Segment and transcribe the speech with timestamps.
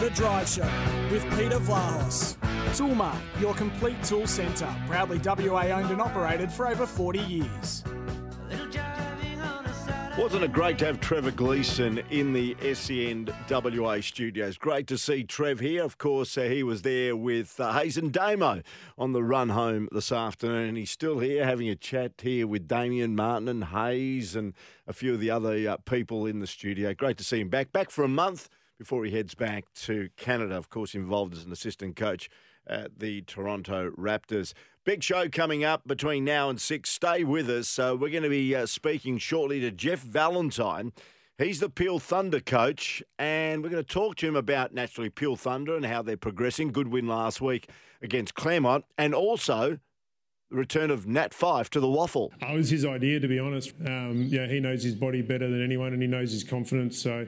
[0.00, 0.70] The Drive Show
[1.10, 2.36] with Peter Vlahos.
[2.76, 4.68] Toolmart, your complete tool centre.
[4.86, 7.82] Proudly WA owned and operated for over 40 years.
[10.18, 14.58] Wasn't it great to have Trevor Gleeson in the SEN WA studios?
[14.58, 15.82] Great to see Trev here.
[15.82, 18.60] Of course, uh, he was there with uh, Hazen Damo
[18.98, 20.76] on the run home this afternoon.
[20.76, 24.52] He's still here having a chat here with Damien Martin and Hayes and
[24.86, 26.92] a few of the other uh, people in the studio.
[26.92, 27.72] Great to see him back.
[27.72, 31.52] Back for a month before he heads back to Canada, of course, involved as an
[31.52, 32.28] assistant coach
[32.66, 34.52] at the Toronto Raptors.
[34.84, 36.90] Big show coming up between now and six.
[36.90, 37.68] Stay with us.
[37.68, 40.92] So we're going to be uh, speaking shortly to Jeff Valentine.
[41.38, 45.36] He's the Peel Thunder coach, and we're going to talk to him about naturally Peel
[45.36, 46.72] Thunder and how they're progressing.
[46.72, 47.68] Good win last week
[48.00, 49.78] against Claremont, and also
[50.50, 52.30] the return of Nat Fyfe to the WAFL.
[52.40, 53.74] It was his idea, to be honest.
[53.84, 56.98] Um, yeah, he knows his body better than anyone, and he knows his confidence.
[57.02, 57.26] So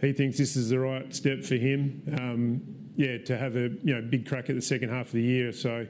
[0.00, 2.02] he thinks this is the right step for him.
[2.18, 2.62] Um,
[2.96, 5.52] yeah, to have a you know big crack at the second half of the year.
[5.52, 5.86] So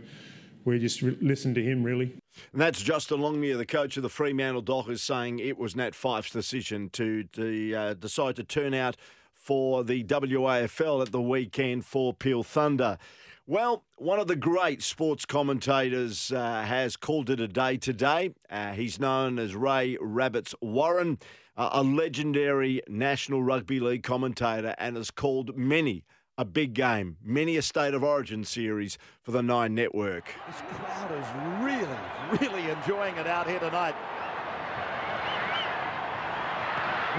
[0.64, 2.14] we just re- listened to him really.
[2.52, 6.30] And that's Justin Longmuir, the coach of the Fremantle Dockers, saying it was Nat Fyfe's
[6.30, 8.96] decision to, to uh, decide to turn out
[9.32, 12.98] for the WAFL at the weekend for Peel Thunder.
[13.46, 18.30] Well, one of the great sports commentators uh, has called it a day today.
[18.48, 21.18] Uh, he's known as Ray Rabbits Warren,
[21.56, 26.04] a legendary National Rugby League commentator, and has called many
[26.36, 30.34] a big game, many a State of Origin series for the Nine Network.
[30.48, 31.26] This crowd is
[31.62, 33.94] really, really enjoying it out here tonight.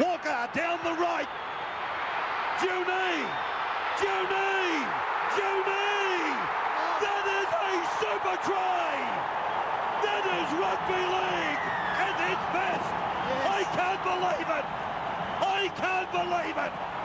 [0.02, 1.28] Walker down the right.
[2.60, 3.24] Junie!
[3.96, 4.84] Junie!
[5.40, 6.36] Junie!
[7.00, 7.72] That is a
[8.04, 8.92] super try!
[10.04, 11.64] That is rugby league
[12.04, 12.92] at its best!
[13.48, 14.66] I can't believe it!
[15.42, 16.96] I can't believe it!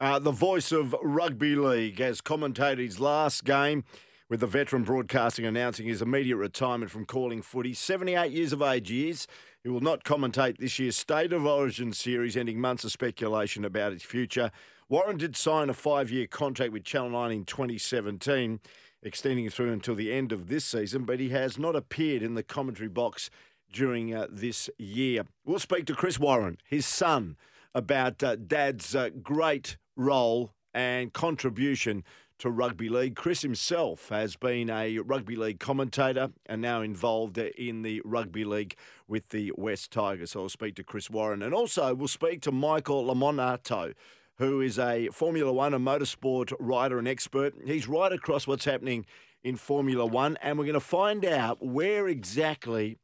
[0.00, 3.84] Uh, the voice of rugby league has commentated his last game
[4.28, 7.74] with the veteran broadcasting announcing his immediate retirement from calling footy.
[7.74, 9.26] 78 years of age he is.
[9.62, 13.92] He will not commentate this year's State of Origin series, ending months of speculation about
[13.92, 14.50] his future.
[14.88, 18.60] Warren did sign a five year contract with Channel 9 in 2017,
[19.02, 22.42] extending through until the end of this season, but he has not appeared in the
[22.42, 23.30] commentary box
[23.72, 25.24] during uh, this year.
[25.44, 27.36] We'll speak to Chris Warren, his son,
[27.74, 32.04] about uh, Dad's uh, great role and contribution
[32.38, 33.14] to rugby league.
[33.14, 38.74] Chris himself has been a rugby league commentator and now involved in the rugby league
[39.06, 40.32] with the West Tigers.
[40.32, 41.42] So I'll speak to Chris Warren.
[41.42, 43.94] And also we'll speak to Michael Lamonato,
[44.38, 47.54] who is a Formula One and motorsport rider and expert.
[47.64, 49.06] He's right across what's happening
[49.44, 52.98] in Formula One, and we're going to find out where exactly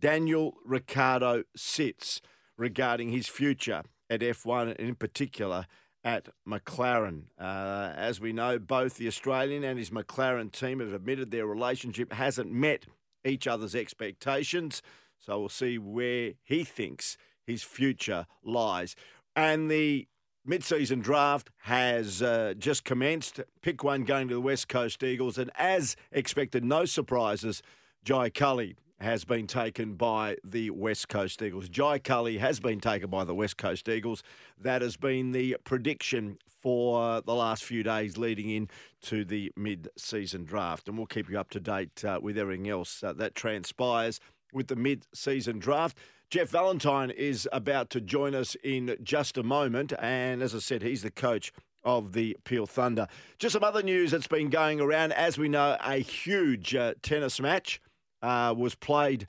[0.00, 2.22] Daniel Ricciardo sits
[2.56, 5.66] regarding his future at F1 and in particular
[6.02, 7.24] at McLaren.
[7.38, 12.12] Uh, as we know, both the Australian and his McLaren team have admitted their relationship
[12.12, 12.86] hasn't met
[13.24, 14.82] each other's expectations.
[15.18, 18.96] So we'll see where he thinks his future lies.
[19.36, 20.08] And the
[20.44, 23.40] mid-season draft has uh, just commenced.
[23.60, 27.62] Pick one going to the West Coast Eagles, and as expected, no surprises.
[28.02, 31.68] Jai Culley has been taken by the West Coast Eagles.
[31.68, 34.22] Jai Culley has been taken by the West Coast Eagles.
[34.60, 38.68] That has been the prediction for the last few days leading in
[39.02, 40.86] to the mid-season draft.
[40.86, 44.20] And we'll keep you up to date uh, with everything else uh, that transpires
[44.52, 45.96] with the mid-season draft.
[46.28, 49.94] Jeff Valentine is about to join us in just a moment.
[49.98, 53.08] And as I said, he's the coach of the Peel Thunder.
[53.38, 55.12] Just some other news that's been going around.
[55.12, 57.80] As we know, a huge uh, tennis match
[58.22, 59.26] uh, was played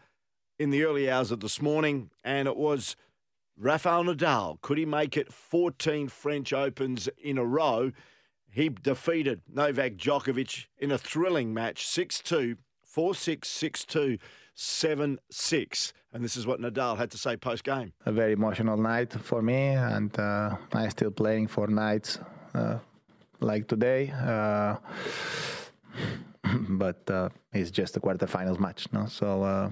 [0.59, 2.95] in the early hours of this morning, and it was
[3.57, 4.59] Rafael Nadal.
[4.61, 7.91] Could he make it 14 French Opens in a row?
[8.49, 14.17] He defeated Novak Djokovic in a thrilling match 6 2, 4 6, 6 2,
[14.53, 15.93] 7 6.
[16.13, 17.93] And this is what Nadal had to say post game.
[18.05, 22.19] A very emotional night for me, and uh, I'm still playing for nights
[22.53, 22.79] uh,
[23.39, 24.11] like today.
[24.11, 24.75] Uh,
[26.69, 29.05] but uh, it's just a quarterfinals match, no?
[29.05, 29.69] So uh,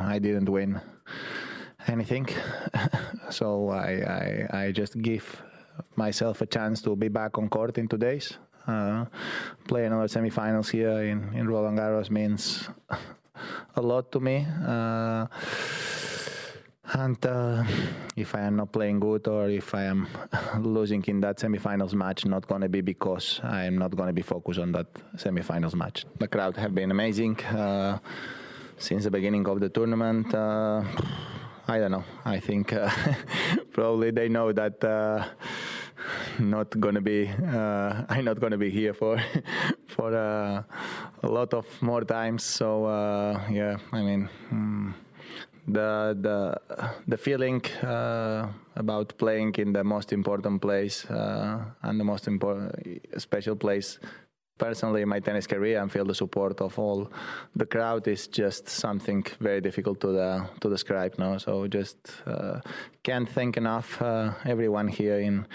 [0.00, 0.80] I didn't win
[1.86, 2.28] anything.
[3.30, 5.42] so I, I, I just give
[5.96, 8.38] myself a chance to be back on court in two days.
[8.66, 9.06] Uh,
[9.66, 12.68] play another semifinals here in, in Roland Garros means
[13.76, 14.46] a lot to me.
[14.64, 15.26] Uh,
[16.84, 17.64] and uh,
[18.16, 20.08] if I am not playing good or if I am
[20.58, 24.12] losing in that semifinals match, not going to be because I am not going to
[24.12, 26.04] be focused on that semifinals match.
[26.18, 27.98] The crowd have been amazing uh,
[28.78, 30.34] since the beginning of the tournament.
[30.34, 30.82] Uh,
[31.68, 32.04] I don't know.
[32.24, 32.90] I think uh,
[33.72, 35.24] probably they know that uh,
[36.40, 39.22] not gonna be uh, I'm not gonna be here for
[39.86, 40.62] for uh,
[41.22, 42.42] a lot of more times.
[42.42, 44.28] So uh, yeah, I mean.
[44.52, 44.94] Mm,
[45.66, 46.60] the the
[47.06, 52.72] the feeling uh, about playing in the most important place uh, and the most important
[53.18, 53.98] special place.
[54.58, 57.10] Personally in my tennis career and feel the support of all
[57.56, 62.60] the crowd is just something very difficult to the, to describe now so just uh,
[63.02, 65.46] can't thank enough uh, everyone here in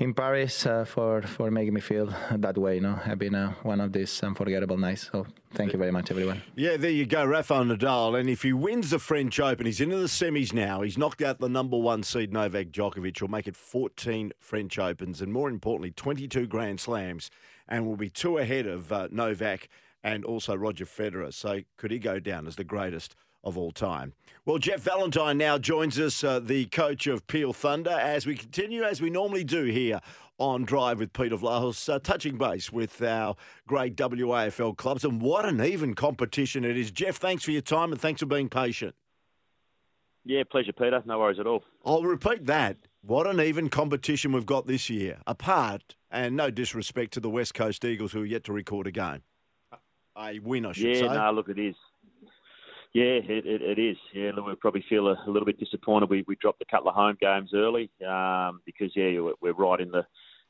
[0.00, 2.76] in Paris uh, for for making me feel that way.
[2.76, 5.10] You know, have been uh, one of these unforgettable nights.
[5.12, 6.42] So thank you very much, everyone.
[6.56, 8.18] Yeah, there you go, Rafael Nadal.
[8.18, 10.80] And if he wins the French Open, he's into the semis now.
[10.80, 13.18] He's knocked out the number one seed Novak Djokovic.
[13.18, 17.30] He'll make it 14 French Opens and more importantly, 22 Grand Slams,
[17.68, 19.68] and will be two ahead of uh, Novak
[20.02, 21.32] and also Roger Federer.
[21.32, 23.14] So could he go down as the greatest?
[23.44, 24.12] Of all time.
[24.44, 28.82] Well, Jeff Valentine now joins us, uh, the coach of Peel Thunder, as we continue,
[28.82, 30.00] as we normally do here
[30.38, 35.04] on Drive with Peter Vlahos, uh, touching base with our great WAFL clubs.
[35.04, 36.90] And what an even competition it is.
[36.90, 38.94] Jeff, thanks for your time and thanks for being patient.
[40.24, 41.02] Yeah, pleasure, Peter.
[41.06, 41.64] No worries at all.
[41.84, 42.76] I'll repeat that.
[43.02, 45.18] What an even competition we've got this year.
[45.26, 48.90] Apart, and no disrespect to the West Coast Eagles who are yet to record a
[48.90, 49.22] game.
[50.16, 51.04] A win, I should yeah, say.
[51.06, 51.76] Yeah, no, look, it is.
[52.92, 53.96] Yeah, it, it, it is.
[54.12, 56.10] Yeah, we probably feel a, a, little bit disappointed.
[56.10, 59.80] We we dropped a couple of home games early um, because yeah, we're, we're right
[59.80, 60.04] in the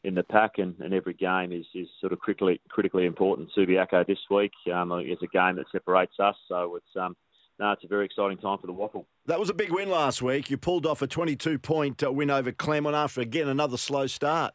[0.05, 3.51] in the pack, and, and every game is, is sort of critically critically important.
[3.57, 7.15] Subiaco this week um, is a game that separates us, so it's um,
[7.59, 9.05] no, it's a very exciting time for the WAFL.
[9.27, 10.49] That was a big win last week.
[10.49, 14.55] You pulled off a 22 point uh, win over Claremont after again another slow start.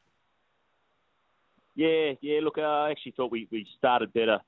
[1.76, 2.40] Yeah, yeah.
[2.42, 4.40] Look, I actually thought we, we started better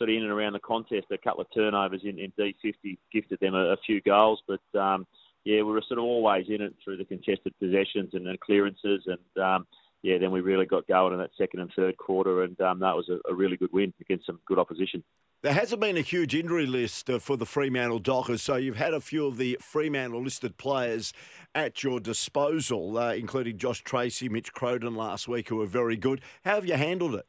[0.00, 1.06] sort of in and around the contest.
[1.10, 5.06] A couple of turnovers in, in D50 gifted them a, a few goals, but um,
[5.44, 9.06] yeah, we were sort of always in it through the contested possessions and, and clearances,
[9.06, 9.66] and um,
[10.02, 12.96] yeah, then we really got going in that second and third quarter, and um, that
[12.96, 15.04] was a, a, really good win against some good opposition.
[15.42, 18.94] There hasn't been a huge injury list uh, for the Fremantle Dockers, so you've had
[18.94, 21.12] a few of the Fremantle listed players
[21.54, 26.22] at your disposal, uh, including Josh Treacy, Mitch Crowden last week, who were very good.
[26.44, 27.26] How have you handled it?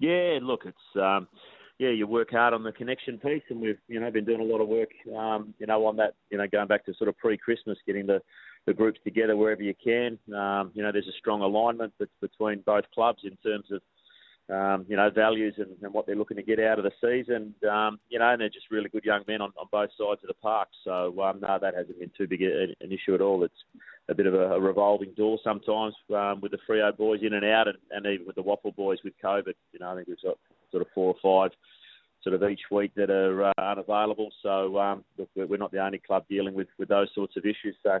[0.00, 1.28] Yeah, look, it's um,
[1.78, 4.44] yeah, you work hard on the connection piece, and we've you know been doing a
[4.44, 6.14] lot of work, um, you know, on that.
[6.30, 8.20] You know, going back to sort of pre-Christmas, getting the
[8.66, 10.18] the groups together wherever you can.
[10.34, 13.82] Um, you know, there's a strong alignment between both clubs in terms of
[14.50, 17.54] um, you know, values and, and, what they're looking to get out of the season.
[17.70, 20.28] Um, you know, and they're just really good young men on, on both sides of
[20.28, 20.68] the park.
[20.84, 23.44] So, um, no, that hasn't been too big an issue at all.
[23.44, 23.54] It's
[24.08, 27.44] a bit of a, a revolving door sometimes um, with the Freo boys in and
[27.44, 29.54] out, and, and even with the WAFL boys with COVID.
[29.72, 30.38] You know, I think we've got
[30.70, 31.56] sort of four or five
[32.22, 34.30] sort of each week that are uh, unavailable.
[34.42, 37.76] So, um, look, we're not the only club dealing with, with those sorts of issues.
[37.82, 37.98] So,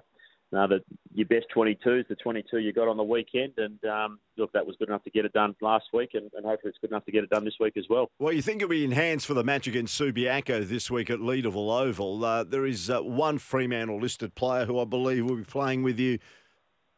[0.52, 0.80] now that
[1.14, 4.66] your best 22 is the 22 you got on the weekend, and um, look, that
[4.66, 7.04] was good enough to get it done last week, and, and, hopefully it's good enough
[7.04, 8.10] to get it done this week as well.
[8.18, 11.80] Well, you think it'll be enhanced for the match against Subiaco this week at Leederville
[11.80, 12.24] Oval.
[12.24, 15.98] Uh, there is uh, one Fremantle listed player who I believe will be playing with
[15.98, 16.18] you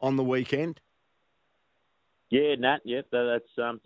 [0.01, 0.81] on the weekend.
[2.31, 2.79] Yeah, Nat.
[2.85, 3.81] Yeah, that's um,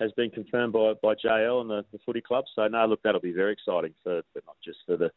[0.00, 2.44] has been confirmed by by JL and the, the footy club.
[2.54, 5.10] So no, look, that'll be very exciting for, for not just for the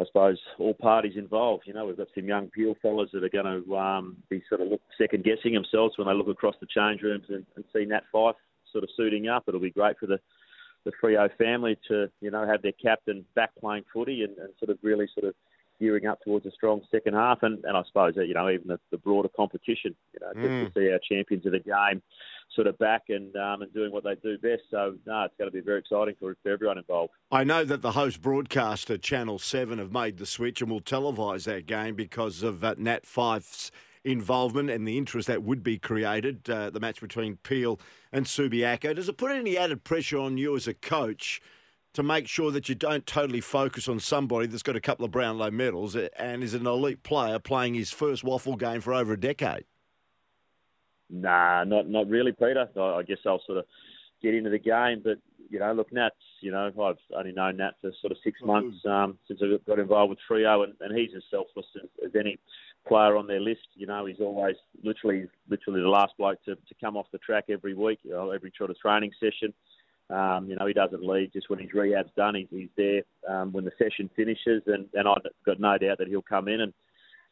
[0.00, 1.64] I suppose, all parties involved.
[1.66, 4.60] You know, we've got some young Peel fellas that are going to um, be sort
[4.60, 8.04] of second guessing themselves when they look across the change rooms and, and see Nat
[8.12, 8.36] Fyfe
[8.70, 9.44] sort of suiting up.
[9.48, 10.20] It'll be great for the
[10.84, 14.70] the Freo family to you know have their captain back playing footy and, and sort
[14.70, 15.34] of really sort of
[15.80, 17.42] gearing up towards a strong second half.
[17.42, 20.66] And, and I suppose that, you know, even the, the broader competition, you know, mm.
[20.66, 22.02] to see our champions of the game
[22.54, 24.62] sort of back and um, and doing what they do best.
[24.70, 27.12] So, no, it's going to be very exciting for, for everyone involved.
[27.30, 31.44] I know that the host broadcaster, Channel 7, have made the switch and will televise
[31.44, 33.70] that game because of uh, Nat Fyfe's
[34.04, 37.78] involvement and the interest that would be created, uh, the match between Peel
[38.12, 38.94] and Subiaco.
[38.94, 41.40] Does it put any added pressure on you as a coach
[41.94, 45.10] to make sure that you don't totally focus on somebody that's got a couple of
[45.10, 49.20] Brownlow medals and is an elite player playing his first WAFL game for over a
[49.20, 49.64] decade?
[51.10, 52.68] Nah, not not really, Peter.
[52.76, 53.64] I guess I'll sort of
[54.22, 55.18] get into the game, but
[55.50, 58.76] you know, look, Nat's, you know, I've only known Nat for sort of six months
[58.86, 62.38] um, since I got involved with Freo, and, and he's as selfless as, as any
[62.86, 63.66] player on their list.
[63.74, 67.44] You know, he's always literally literally the last bloke to, to come off the track
[67.48, 69.54] every week, you know, every sort of training session.
[70.10, 72.34] Um, you know, he doesn't leave just when his rehab's done.
[72.34, 76.08] He's, he's there um, when the session finishes, and, and I've got no doubt that
[76.08, 76.72] he'll come in and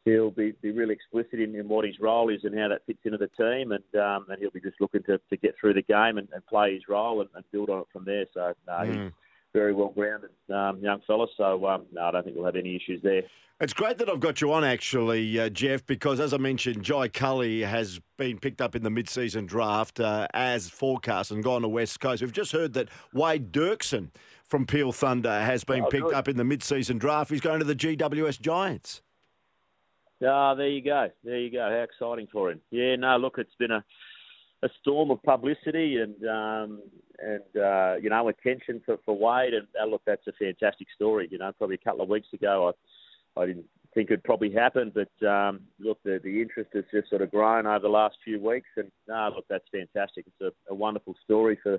[0.07, 3.01] he'll be, be really explicit in, in what his role is and how that fits
[3.05, 5.83] into the team, and um, and he'll be just looking to, to get through the
[5.83, 8.25] game and, and play his role and, and build on it from there.
[8.33, 9.05] So no, mm.
[9.05, 9.13] he's
[9.53, 11.27] very well grounded um, young fella.
[11.37, 13.23] So um, no, I don't think we'll have any issues there.
[13.59, 17.09] It's great that I've got you on, actually, uh, Jeff, because as I mentioned, Jai
[17.09, 21.69] Culley has been picked up in the mid-season draft uh, as forecast and gone to
[21.69, 22.21] West Coast.
[22.21, 24.11] We've just heard that Wade Dirksen
[24.45, 26.13] from Peel Thunder has been oh, picked good.
[26.13, 27.31] up in the mid-season draft.
[27.31, 29.01] He's going to the GWS Giants.
[30.25, 31.09] Ah, there you go.
[31.25, 31.69] There you go.
[31.69, 32.61] How exciting for him.
[32.71, 33.85] Yeah, no, look, it's been a
[34.63, 36.83] a storm of publicity and um,
[37.19, 39.55] and uh, you know attention for, for Wade.
[39.55, 41.29] And uh, look, that's a fantastic story.
[41.31, 42.73] You know, probably a couple of weeks ago,
[43.37, 47.09] I I didn't think it'd probably happen, but um, look, the the interest has just
[47.11, 48.69] sort of grown over the last few weeks.
[48.77, 50.27] And uh, look, that's fantastic.
[50.27, 51.79] It's a, a wonderful story for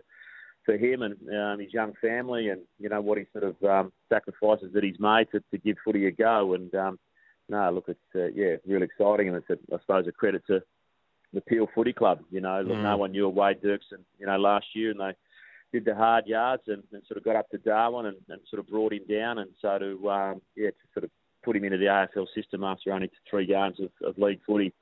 [0.66, 3.92] for him and um, his young family, and you know what he sort of um,
[4.10, 6.54] sacrifices that he's made to, to give footy a go.
[6.54, 7.00] And um,
[7.50, 10.62] no, look, it's uh, yeah, really exciting, and it's a, I suppose a credit to
[11.34, 12.20] the Peel Footy Club.
[12.30, 12.84] You know, look, mm.
[12.84, 15.14] no one knew Wade Dirksen, you know, last year, and they
[15.72, 18.60] did the hard yards and, and sort of got up to Darwin and, and sort
[18.60, 21.12] of brought him down, and so to um, yeah, to sort of
[21.44, 24.74] put him into the AFL system after only three games of, of league footy.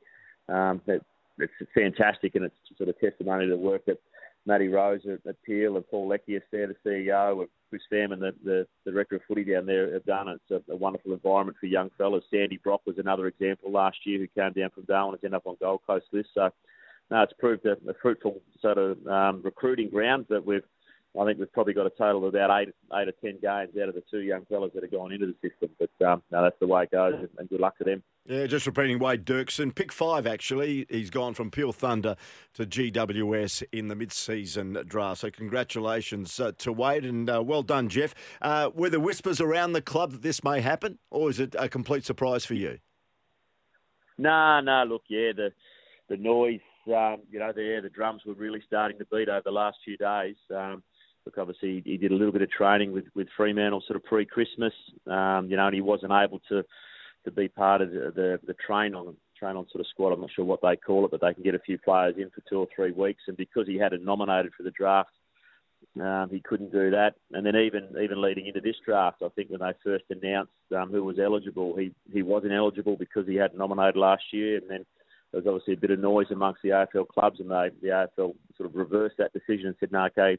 [0.50, 1.03] Um, it,
[1.38, 4.00] it's fantastic, and it's sort of testimony to the work that
[4.46, 8.34] Matty Rose at, at Peel and Paul Leckius there, the CEO, of Chris Fairman, the,
[8.44, 10.28] the, the director of footy down there, have done.
[10.28, 10.40] it.
[10.50, 12.24] It's a, a wonderful environment for young fellas.
[12.32, 15.48] Sandy Brock was another example last year who came down from Darwin and ended up
[15.48, 16.30] on Gold Coast list.
[16.34, 16.50] So,
[17.10, 20.64] no, it's proved a, a fruitful sort of um, recruiting ground that we've
[21.19, 23.89] I think we've probably got a total of about eight, eight or ten games out
[23.89, 25.69] of the two young fellas that have gone into the system.
[25.79, 28.03] But um, no, that's the way it goes, and good luck to them.
[28.27, 30.88] Yeah, just repeating Wade Dirksen, pick five actually.
[30.89, 32.15] He's gone from Peel Thunder
[32.55, 35.22] to GWS in the mid-season draft.
[35.22, 38.15] So congratulations uh, to Wade, and uh, well done, Jeff.
[38.41, 41.69] Uh, were there whispers around the club that this may happen, or is it a
[41.69, 42.79] complete surprise for you?
[44.17, 44.84] No, no.
[44.88, 45.51] Look, yeah, the
[46.10, 49.51] the noise, um, you know, the the drums were really starting to beat over the
[49.51, 50.36] last few days.
[50.53, 50.84] Um,
[51.25, 54.74] look, obviously he did a little bit of training with with Fremantle sort of pre-Christmas,
[55.08, 56.63] um, you know, and he wasn't able to
[57.25, 60.13] to be part of the the, the train on train on sort of squad.
[60.13, 62.29] I'm not sure what they call it, but they can get a few players in
[62.29, 65.10] for two or three weeks, and because he hadn't nominated for the draft.
[66.01, 69.50] Um, he couldn't do that, and then even even leading into this draft, I think
[69.50, 73.60] when they first announced um, who was eligible, he he wasn't eligible because he hadn't
[73.60, 74.86] nominated last year, and then
[75.32, 78.34] there was obviously a bit of noise amongst the AFL clubs, and they the AFL
[78.58, 80.38] sort of reversed that decision and said, "No, okay,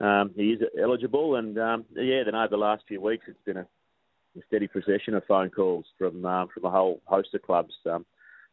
[0.00, 1.36] um, he is eligible.
[1.36, 3.66] And um, yeah, then over the last few weeks, it's been a,
[4.36, 8.04] a steady procession of phone calls from um, from a whole host of clubs, um,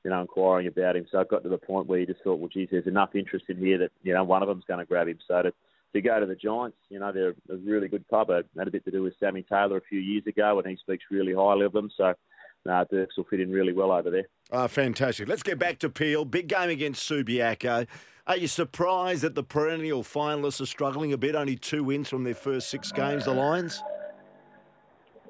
[0.04, 1.08] you know, inquiring about him.
[1.12, 3.46] So I got to the point where you just thought, well, geez, there's enough interest
[3.50, 5.20] in here that you know one of them's going to grab him.
[5.28, 5.54] So to
[5.94, 8.30] to go to the Giants, you know, they're a really good club.
[8.30, 10.78] It had a bit to do with Sammy Taylor a few years ago, and he
[10.78, 11.90] speaks really highly of them.
[11.96, 12.14] So.
[12.64, 14.28] No, Dirks will fit in really well over there.
[14.52, 15.28] Oh, fantastic.
[15.28, 16.26] Let's get back to Peel.
[16.26, 17.88] Big game against Subiaco.
[18.32, 21.36] Are you surprised that the perennial finalists are struggling a bit?
[21.36, 23.84] Only two wins from their first six games, the Lions?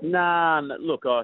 [0.03, 1.24] Nah, look, I,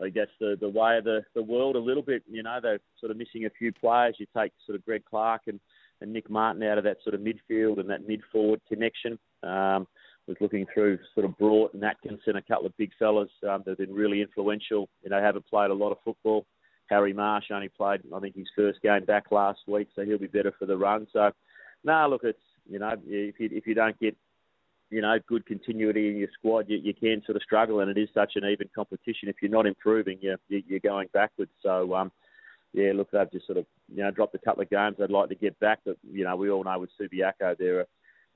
[0.00, 2.22] I guess the, the way of the, the world a little bit.
[2.30, 4.14] You know, they're sort of missing a few players.
[4.20, 5.58] You take sort of Greg Clark and,
[6.00, 9.18] and Nick Martin out of that sort of midfield and that mid forward connection.
[9.42, 9.88] Um,
[10.28, 13.70] was looking through sort of Brought and Atkinson, a couple of big fellas um, that
[13.70, 14.88] have been really influential.
[15.02, 16.46] You know, haven't played a lot of football.
[16.88, 20.26] Harry Marsh only played, I think, his first game back last week, so he'll be
[20.26, 21.06] better for the run.
[21.12, 21.30] So,
[21.84, 24.16] no, nah, look, it's you know, if you if you don't get
[24.90, 28.00] you know good continuity in your squad, you, you can sort of struggle, and it
[28.00, 29.28] is such an even competition.
[29.28, 31.50] If you're not improving, you're you're going backwards.
[31.62, 32.10] So, um,
[32.72, 34.96] yeah, look, they've just sort of you know dropped a couple of games.
[34.98, 37.86] They'd like to get back, but you know, we all know with Subiaco, they're a,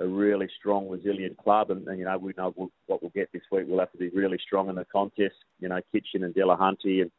[0.01, 2.53] a really strong, resilient club, and, and you know, we know
[2.87, 3.65] what we'll get this week.
[3.67, 5.37] We'll have to be really strong in the contest.
[5.61, 7.11] You know, Kitchen and Delahunty and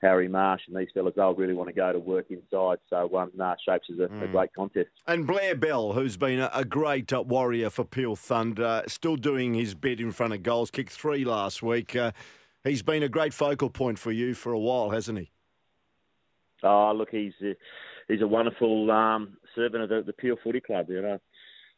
[0.00, 2.78] Harry Marsh and these fellas, they'll really want to go to work inside.
[2.88, 4.22] So, um, nah, Shapes is a, mm.
[4.24, 4.88] a, great contest.
[5.06, 9.54] And Blair Bell, who's been a, a great uh, warrior for Peel Thunder, still doing
[9.54, 11.94] his bit in front of goals, kicked three last week.
[11.94, 12.12] Uh,
[12.64, 15.30] he's been a great focal point for you for a while, hasn't he?
[16.62, 17.54] Oh, look, he's a,
[18.08, 20.88] he's a wonderful um, servant of the, the Peel Footy Club.
[20.88, 21.20] You know,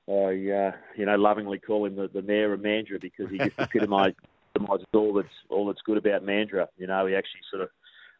[0.08, 3.58] I uh, you know lovingly call him the, the mayor of Mandurah because he just
[3.58, 4.16] epitomises
[4.92, 6.66] all that's all that's good about Mandurah.
[6.76, 7.68] You know, he actually sort of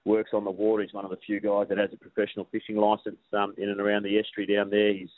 [0.05, 0.83] works on the water.
[0.83, 3.81] He's one of the few guys that has a professional fishing license um, in and
[3.81, 4.93] around the estuary down there.
[4.93, 5.11] He's,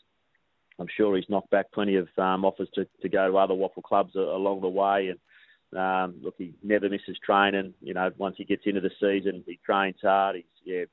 [0.78, 3.82] I'm sure he's knocked back plenty of um, offers to, to go to other WAFL
[3.82, 5.18] clubs along the way, and
[5.74, 7.74] Um, look, he never misses training.
[7.80, 10.36] You know, once he gets into the season, he trains hard.
[10.36, 10.84] He's yeah,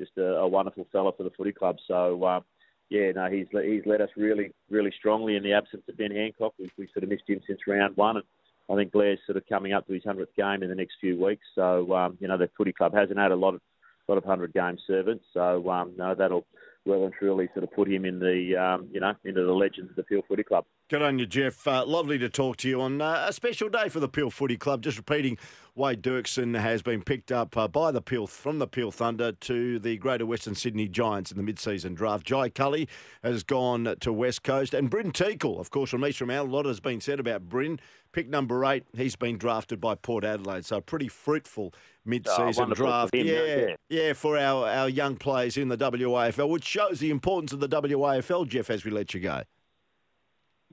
[0.00, 1.76] just a, a wonderful fella for the footy club.
[1.86, 2.42] So um,
[2.90, 6.54] yeah, no, he's he's led us really really strongly in the absence of Ben Hancock.
[6.58, 8.26] We, we sort of missed him since round one, and
[8.70, 11.22] I think Blair's sort of coming up to his hundredth game in the next few
[11.22, 11.44] weeks.
[11.54, 13.60] So um, you know, the footy club hasn't had a lot of
[14.08, 15.24] lot of hundred game servants.
[15.32, 16.46] So um, no, that'll
[16.84, 19.90] well and truly sort of put him in the um, you know into the legends
[19.90, 20.64] of the Peel Footy Club.
[20.90, 21.66] Good on you, Jeff.
[21.66, 24.56] Uh, lovely to talk to you on uh, a special day for the Peel Footy
[24.56, 24.82] Club.
[24.82, 25.38] Just repeating,
[25.74, 29.78] Wade Dirksen has been picked up uh, by the Peel from the Peel Thunder to
[29.78, 32.26] the Greater Western Sydney Giants in the mid-season draft.
[32.26, 32.88] Jai Culley
[33.22, 36.50] has gone to West Coast, and Bryn Teakle, of course, from Eastern Mount.
[36.50, 37.80] A lot has been said about Bryn.
[38.12, 41.74] Pick number eight, he's been drafted by Port Adelaide, so pretty fruitful
[42.04, 43.14] mid-season oh, draft.
[43.14, 47.10] Him, yeah, yeah, yeah, for our, our young players in the WAFL, which shows the
[47.10, 49.42] importance of the WAFL, Jeff, as we let you go.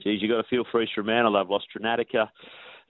[0.03, 1.31] Geez, you got to feel for Eastern Manor.
[1.31, 2.29] They've lost Trinatica,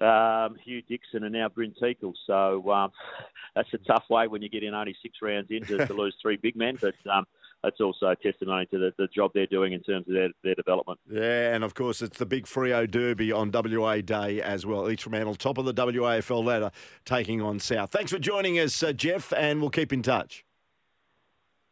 [0.01, 2.13] um, Hugh Dixon, and now Bryn Teakle.
[2.25, 2.91] So um,
[3.55, 6.15] that's a tough way when you get in only six rounds in to, to lose
[6.21, 6.77] three big men.
[6.79, 7.25] But um,
[7.63, 10.55] that's also a testimony to the, the job they're doing in terms of their, their
[10.55, 10.99] development.
[11.09, 14.89] Yeah, and of course it's the big Freo Derby on WA Day as well.
[14.89, 16.71] Each Mantle, top of the WAFL ladder,
[17.05, 17.91] taking on South.
[17.91, 20.43] Thanks for joining us, uh, Jeff, and we'll keep in touch.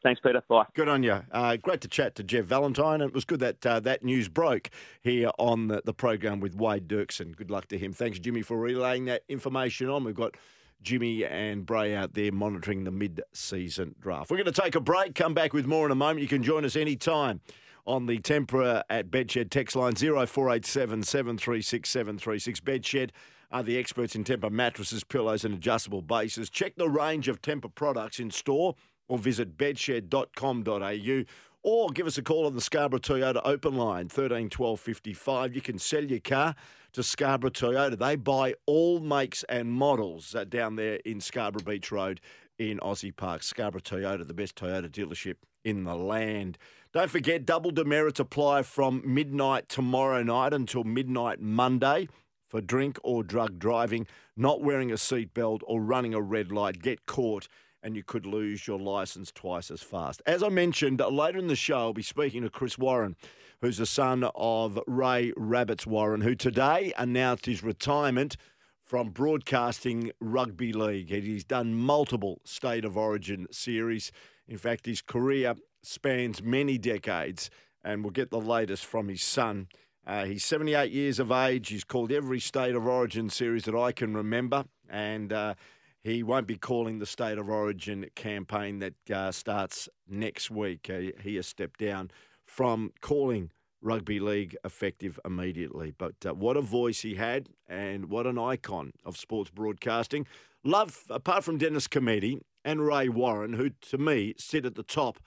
[0.01, 0.41] Thanks, Peter.
[0.47, 0.63] Bye.
[0.75, 1.23] Good on you.
[1.31, 3.01] Uh, great to chat to Jeff Valentine.
[3.01, 4.69] It was good that uh, that news broke
[5.01, 7.35] here on the, the program with Wade Dirksen.
[7.35, 7.91] Good luck to him.
[7.91, 10.05] Thanks, Jimmy, for relaying that information on.
[10.05, 10.35] We've got
[10.81, 14.31] Jimmy and Bray out there monitoring the mid season draft.
[14.31, 16.21] We're going to take a break, come back with more in a moment.
[16.21, 17.41] You can join us anytime
[17.85, 22.59] on the Tempur at Bedshed text line 0487 736 736.
[22.61, 23.09] Bedshed
[23.51, 26.49] are the experts in Tempur mattresses, pillows, and adjustable bases.
[26.49, 28.75] Check the range of Tempur products in store
[29.07, 31.23] or visit bedshed.com.au
[31.63, 35.55] or give us a call on the Scarborough Toyota open line 13 12 55.
[35.55, 36.55] You can sell your car
[36.93, 37.97] to Scarborough Toyota.
[37.97, 42.21] They buy all makes and models uh, down there in Scarborough Beach Road
[42.57, 43.43] in Osborne Park.
[43.43, 46.57] Scarborough Toyota, the best Toyota dealership in the land.
[46.93, 52.07] Don't forget, double demerits apply from midnight tomorrow night until midnight Monday
[52.47, 56.81] for drink or drug driving, not wearing a seatbelt, or running a red light.
[56.81, 57.47] Get caught
[57.81, 60.21] and you could lose your licence twice as fast.
[60.25, 63.15] As I mentioned, later in the show, I'll be speaking to Chris Warren,
[63.61, 68.35] who's the son of Ray Rabbits Warren, who today announced his retirement
[68.83, 71.09] from broadcasting rugby league.
[71.09, 74.11] He's done multiple state of origin series.
[74.47, 77.49] In fact, his career spans many decades,
[77.83, 79.67] and we'll get the latest from his son.
[80.07, 81.69] Uh, he's 78 years of age.
[81.69, 85.53] He's called every state of origin series that I can remember, and uh,
[86.01, 90.89] he won't be calling the State of Origin campaign that uh, starts next week.
[90.89, 92.11] Uh, he has stepped down
[92.45, 95.93] from calling rugby league effective immediately.
[95.97, 100.25] But uh, what a voice he had, and what an icon of sports broadcasting.
[100.63, 105.19] Love, apart from Dennis Cometti and Ray Warren, who to me sit at the top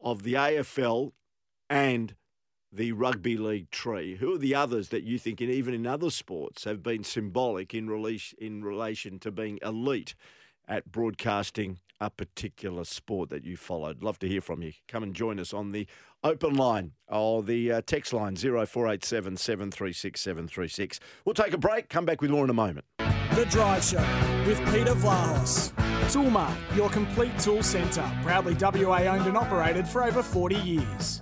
[0.00, 1.12] of the AFL
[1.68, 2.14] and
[2.72, 4.16] the rugby league tree?
[4.16, 7.88] Who are the others that you think, even in other sports, have been symbolic in,
[7.88, 10.14] release, in relation to being elite
[10.66, 14.02] at broadcasting a particular sport that you followed?
[14.02, 14.72] Love to hear from you.
[14.86, 15.86] Come and join us on the
[16.22, 21.00] open line or the uh, text line 0487 736 736.
[21.24, 22.84] We'll take a break, come back with more in a moment.
[23.34, 24.04] The Drive Show
[24.46, 25.72] with Peter Vlahos.
[26.08, 28.10] Toolmart, your complete tool centre.
[28.22, 31.20] Proudly WA owned and operated for over 40 years.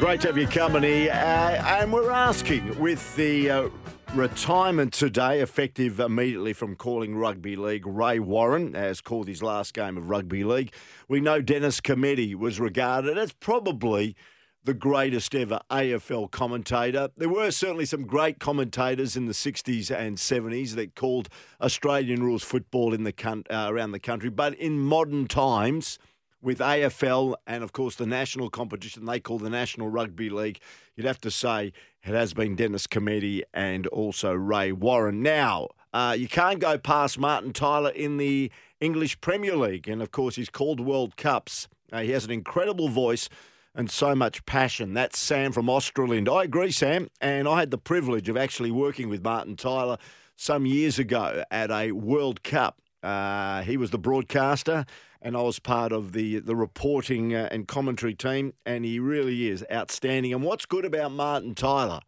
[0.00, 1.10] Great to have your company.
[1.10, 3.68] Uh, and we're asking with the uh,
[4.14, 9.98] retirement today, effective immediately from calling rugby league, Ray Warren has called his last game
[9.98, 10.72] of rugby league.
[11.06, 14.16] We know Dennis Cometti was regarded as probably
[14.64, 17.10] the greatest ever AFL commentator.
[17.18, 21.28] There were certainly some great commentators in the 60s and 70s that called
[21.60, 25.98] Australian rules football in the uh, around the country, but in modern times
[26.42, 30.60] with AFL and, of course, the national competition they call the National Rugby League,
[30.96, 31.72] you'd have to say
[32.02, 35.22] it has been Dennis Cometti and also Ray Warren.
[35.22, 38.50] Now, uh, you can't go past Martin Tyler in the
[38.80, 41.68] English Premier League, and, of course, he's called World Cups.
[41.92, 43.28] Uh, he has an incredible voice
[43.74, 44.94] and so much passion.
[44.94, 46.28] That's Sam from Australind.
[46.28, 49.98] I agree, Sam, and I had the privilege of actually working with Martin Tyler
[50.36, 52.80] some years ago at a World Cup.
[53.02, 54.84] Uh, he was the broadcaster
[55.22, 59.48] and I was part of the the reporting uh, and commentary team, and he really
[59.48, 60.32] is outstanding.
[60.32, 62.00] And what's good about Martin Tyler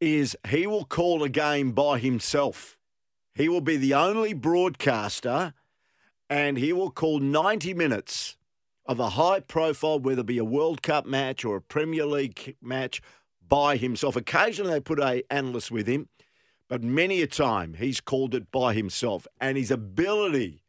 [0.00, 2.78] is he will call a game by himself.
[3.34, 5.54] He will be the only broadcaster,
[6.30, 8.36] and he will call ninety minutes
[8.86, 12.56] of a high profile, whether it be a World Cup match or a Premier League
[12.62, 13.02] match,
[13.46, 14.14] by himself.
[14.14, 16.08] Occasionally they put a analyst with him.
[16.68, 19.26] But many a time he's called it by himself.
[19.40, 20.62] And his ability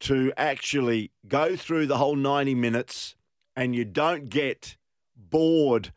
[0.00, 3.14] to actually go through the whole 90 minutes
[3.54, 4.76] and you don't get
[5.16, 5.92] bored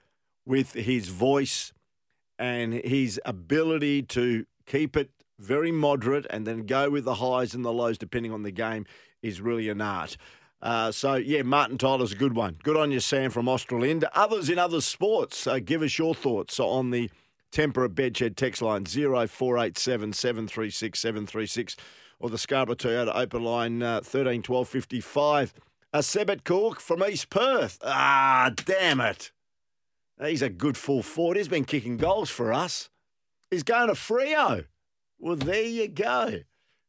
[0.45, 1.73] with his voice
[2.37, 7.65] and his ability to keep it very moderate and then go with the highs and
[7.65, 8.85] the lows depending on the game
[9.21, 10.17] is really an art.
[10.61, 12.57] Uh, so, yeah, Martin Tyler's a good one.
[12.63, 14.03] Good on you, Sam from Australind.
[14.13, 17.09] Others in other sports, uh, give us your thoughts on the
[17.51, 21.75] Tempur Bedshed text line 0487 736 736
[22.19, 25.53] or the Scarborough Toyota open line uh, 13 12 55.
[25.93, 27.79] A Sebet Kuek from East Perth.
[27.81, 29.31] Ah, damn it.
[30.21, 31.37] He's a good full forward.
[31.37, 32.89] He's been kicking goals for us.
[33.49, 34.65] He's going to Freo.
[35.19, 36.39] Well, there you go.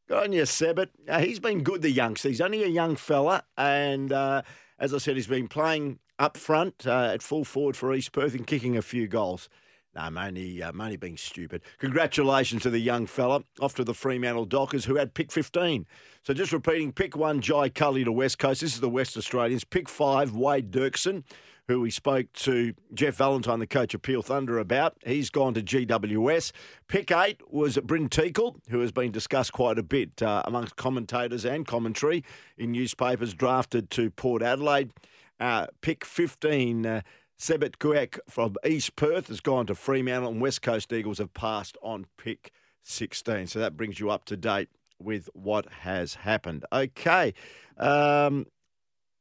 [0.09, 0.89] Good on you, Sebet.
[1.09, 2.29] Uh, he's been good, the youngster.
[2.29, 3.45] He's only a young fella.
[3.57, 4.43] And uh,
[4.79, 8.35] as I said, he's been playing up front uh, at full forward for East Perth
[8.35, 9.49] and kicking a few goals.
[9.97, 11.63] No, I'm only, I'm only being stupid.
[11.79, 15.87] Congratulations to the young fella off to the Fremantle Dockers who had pick 15.
[16.23, 18.61] So just repeating, pick one, Jai Culley to West Coast.
[18.61, 19.65] This is the West Australians.
[19.65, 21.25] Pick five, Wade Dirksen
[21.69, 24.97] who we spoke to Jeff Valentine, the coach of Peel Thunder, about.
[25.05, 26.53] He's gone to GWS.
[26.87, 31.45] Pick eight was Bryn Teakle, who has been discussed quite a bit uh, amongst commentators
[31.45, 32.25] and commentary
[32.57, 34.93] in newspapers, drafted to Port Adelaide.
[35.41, 37.01] Uh, pick 15, uh,
[37.39, 41.77] Sebet Kuek from East Perth has gone to Fremantle, and West Coast Eagles have passed
[41.83, 42.51] on pick
[42.83, 43.49] 16.
[43.49, 44.69] So that brings you up to date
[44.99, 46.65] with what has happened.
[46.73, 47.35] Okay.
[47.77, 48.47] Um,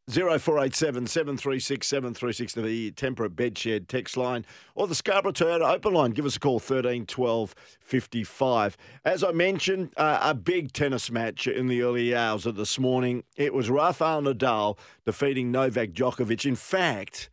[0.08, 6.12] 0487 736 736, the Tempur Bedshed text line, or the Scarborough Toyota open line.
[6.12, 8.78] Give us a call, 13 12 55.
[9.04, 13.23] As I mentioned, uh, a big tennis match in the early hours of this morning.
[13.36, 16.45] It was Rafael Nadal defeating Novak Djokovic.
[16.45, 17.32] In fact,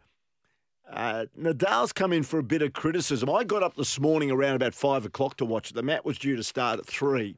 [0.92, 3.31] uh, Nadal's come in for a bit of criticism.
[3.31, 5.74] I got up this morning around about five o'clock to watch it.
[5.74, 7.37] The match was due to start at three.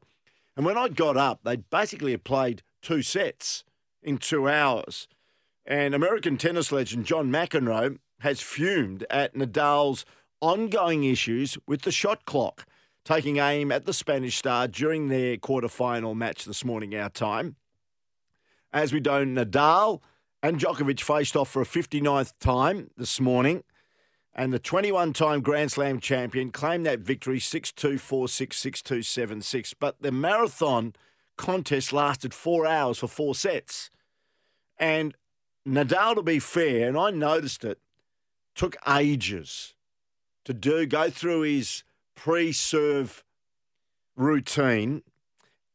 [0.57, 3.63] And when I got up, they basically had played two sets
[4.03, 5.07] in two hours.
[5.65, 10.05] And American tennis legend John McEnroe has fumed at Nadal's
[10.41, 12.65] ongoing issues with the shot clock,
[13.03, 17.55] taking aim at the Spanish star during their quarter-final match this morning, our time.
[18.71, 20.01] As we don't, Nadal
[20.45, 23.63] and Djokovic faced off for a 59th time this morning,
[24.35, 28.81] and the 21 time Grand Slam champion claimed that victory 6 2 4 6 6
[28.83, 29.73] 2 7 6.
[29.73, 30.93] But the marathon
[31.35, 33.89] contest lasted four hours for four sets.
[34.77, 35.15] And
[35.67, 37.79] Nadal, to be fair, and I noticed it,
[38.53, 39.73] took ages
[40.43, 43.23] to do go through his pre-serve
[44.15, 45.01] routine,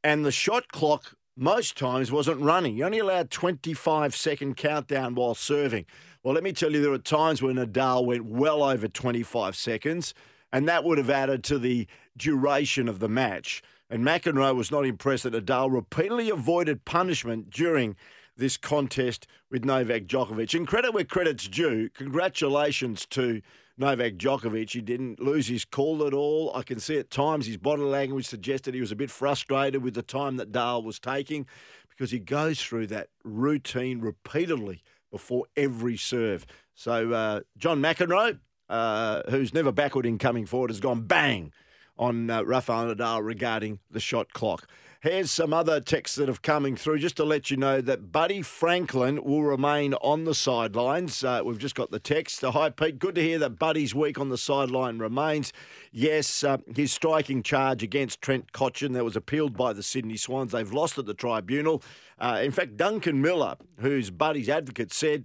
[0.05, 2.77] and the shot clock most times wasn't running.
[2.77, 5.87] You only allowed 25 second countdown while serving.
[6.23, 10.13] Well, let me tell you, there were times when Nadal went well over 25 seconds,
[10.53, 13.63] and that would have added to the duration of the match.
[13.89, 17.97] And McEnroe was not impressed that Nadal repeatedly avoided punishment during
[18.37, 20.55] this contest with Novak Djokovic.
[20.55, 21.89] And credit where credit's due.
[21.95, 23.41] Congratulations to
[23.81, 24.71] Novak Djokovic.
[24.71, 26.53] He didn't lose his cool at all.
[26.55, 29.95] I can see at times his body language suggested he was a bit frustrated with
[29.95, 31.47] the time that Dale was taking
[31.89, 36.47] because he goes through that routine repeatedly before every serve.
[36.75, 38.39] So uh, John McEnroe,
[38.69, 41.53] uh, who's never backward in coming forward, has gone bang
[41.99, 44.69] on uh, Rafael Nadal regarding the shot clock.
[45.03, 48.43] Here's some other texts that have coming through just to let you know that Buddy
[48.43, 51.25] Franklin will remain on the sidelines.
[51.25, 52.45] Uh, we've just got the text.
[52.45, 52.99] Uh, Hi, Pete.
[52.99, 55.55] Good to hear that Buddy's week on the sideline remains.
[55.91, 60.53] Yes, uh, his striking charge against Trent Cotchin that was appealed by the Sydney Swans.
[60.53, 61.83] They've lost at the tribunal.
[62.19, 65.25] Uh, in fact, Duncan Miller, who's Buddy's advocate, said,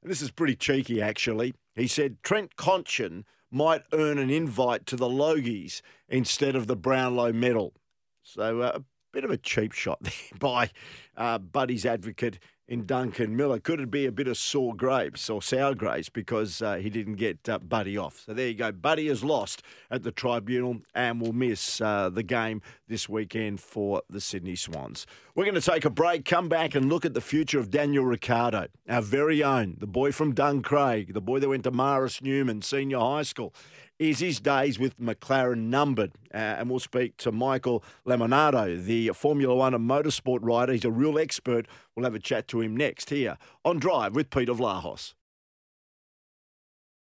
[0.00, 4.96] and this is pretty cheeky actually, he said Trent Cotchin might earn an invite to
[4.96, 7.74] the Logies instead of the Brownlow medal.
[8.22, 8.78] So, uh,
[9.12, 10.70] bit of a cheap shot there by
[11.16, 12.38] uh, Buddy's advocate
[12.70, 13.58] in Duncan Miller.
[13.58, 17.16] Could it be a bit of sore grapes or sour grapes because uh, he didn't
[17.16, 18.22] get uh, Buddy off?
[18.24, 18.70] So there you go.
[18.70, 24.02] Buddy is lost at the tribunal and will miss uh, the game this weekend for
[24.08, 25.04] the Sydney Swans.
[25.40, 28.04] We're going to take a break, come back and look at the future of Daniel
[28.04, 32.60] Ricciardo, our very own, the boy from Duncraig, the boy that went to Maris Newman
[32.60, 33.54] Senior High School
[33.98, 36.12] is his days with McLaren numbered?
[36.34, 40.74] Uh, and we'll speak to Michael Lamonato, the Formula One and motorsport rider.
[40.74, 41.66] He's a real expert.
[41.96, 45.14] We'll have a chat to him next here on Drive with Peter Vlahos.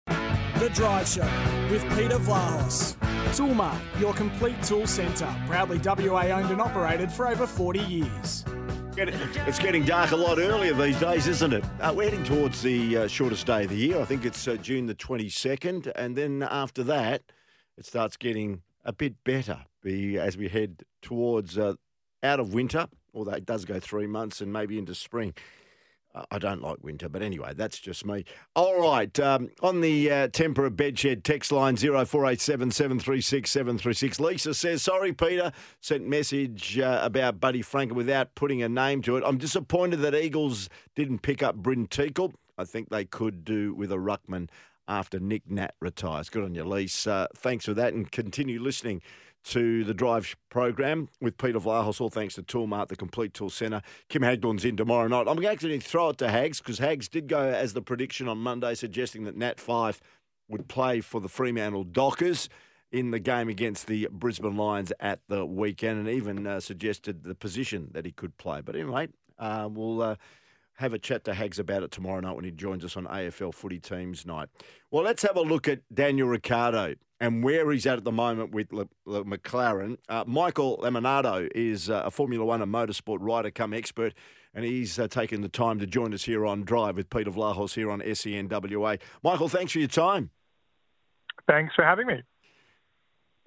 [0.08, 3.05] The Drive Show with Peter Vlahos.
[3.28, 5.32] Toolmart, your complete tool centre.
[5.46, 8.44] Proudly WA owned and operated for over 40 years.
[8.98, 11.64] It's getting dark a lot earlier these days, isn't it?
[11.80, 14.00] Uh, we're heading towards the uh, shortest day of the year.
[14.00, 15.92] I think it's uh, June the 22nd.
[15.96, 17.22] And then after that,
[17.76, 21.74] it starts getting a bit better be, as we head towards uh,
[22.22, 25.34] out of winter, although it does go three months and maybe into spring.
[26.30, 28.24] I don't like winter, but anyway, that's just me.
[28.54, 34.82] All right, um, on the uh, Tempur Bedshed text line 0487 736 736, Lisa says,
[34.82, 39.24] Sorry, Peter, sent message uh, about Buddy Franklin without putting a name to it.
[39.26, 42.34] I'm disappointed that Eagles didn't pick up Bryn Teakle.
[42.58, 44.48] I think they could do with a ruckman
[44.88, 46.30] after Nick Nat retires.
[46.30, 47.12] Good on you, Lisa.
[47.12, 49.02] Uh, thanks for that and continue listening
[49.46, 53.80] to the Drive program with Peter Vlahos, all thanks to Toolmart, the Complete Tool Centre.
[54.08, 55.26] Kim Hagdorn's in tomorrow night.
[55.28, 58.38] I'm actually to throw it to Hags because Hags did go as the prediction on
[58.38, 60.00] Monday, suggesting that Nat Fyfe
[60.48, 62.48] would play for the Fremantle Dockers
[62.90, 67.34] in the game against the Brisbane Lions at the weekend and even uh, suggested the
[67.34, 68.60] position that he could play.
[68.60, 70.02] But anyway, uh, we'll.
[70.02, 70.16] Uh,
[70.78, 73.54] have a chat to Hags about it tomorrow night when he joins us on AFL
[73.54, 74.50] Footy Teams Night.
[74.90, 78.52] Well, let's have a look at Daniel Ricciardo and where he's at at the moment
[78.52, 79.96] with Le- Le- McLaren.
[80.08, 84.14] Uh, Michael Lamonato is uh, a Formula One and motorsport rider come expert,
[84.54, 87.74] and he's uh, taken the time to join us here on Drive with Peter Vlahos
[87.74, 89.00] here on SENWA.
[89.22, 90.30] Michael, thanks for your time.
[91.48, 92.22] Thanks for having me.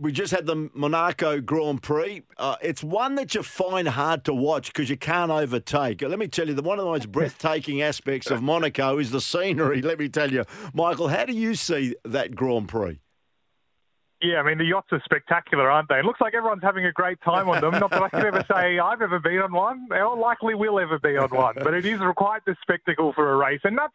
[0.01, 2.23] We just had the Monaco Grand Prix.
[2.37, 6.01] Uh, it's one that you find hard to watch because you can't overtake.
[6.01, 9.19] Let me tell you, the one of the most breathtaking aspects of Monaco is the
[9.19, 9.81] scenery.
[9.81, 13.01] Let me tell you, Michael, how do you see that Grand Prix?
[14.21, 15.99] Yeah, I mean, the yachts are spectacular, aren't they?
[15.99, 17.79] It looks like everyone's having a great time on them.
[17.79, 20.99] Not that I can ever say I've ever been on one, or likely will ever
[20.99, 23.61] be on one, but it is quite the spectacle for a race.
[23.63, 23.93] And that's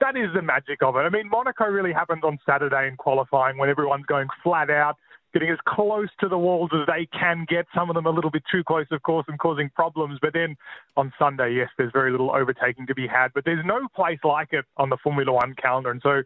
[0.00, 1.00] that is the magic of it.
[1.00, 4.96] I mean, Monaco really happened on Saturday in qualifying when everyone's going flat out,
[5.32, 7.66] getting as close to the walls as they can get.
[7.74, 10.18] Some of them a little bit too close, of course, and causing problems.
[10.20, 10.56] But then
[10.96, 13.28] on Sunday, yes, there's very little overtaking to be had.
[13.32, 15.90] But there's no place like it on the Formula One calendar.
[15.90, 16.22] And so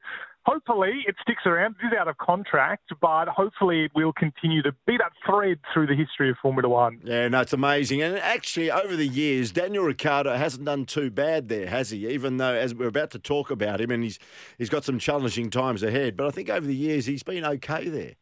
[0.46, 1.74] hopefully it sticks around.
[1.82, 5.88] It is out of contract, but hopefully it will continue to be that thread through
[5.88, 7.00] the history of Formula One.
[7.04, 8.00] Yeah, no, it's amazing.
[8.00, 12.06] And actually, over the years, Daniel Ricciardo hasn't done too bad there, has he?
[12.09, 14.18] Even though, as we're about to talk about him, and he's
[14.56, 16.16] he's got some challenging times ahead.
[16.16, 18.14] But I think over the years, he's been okay there.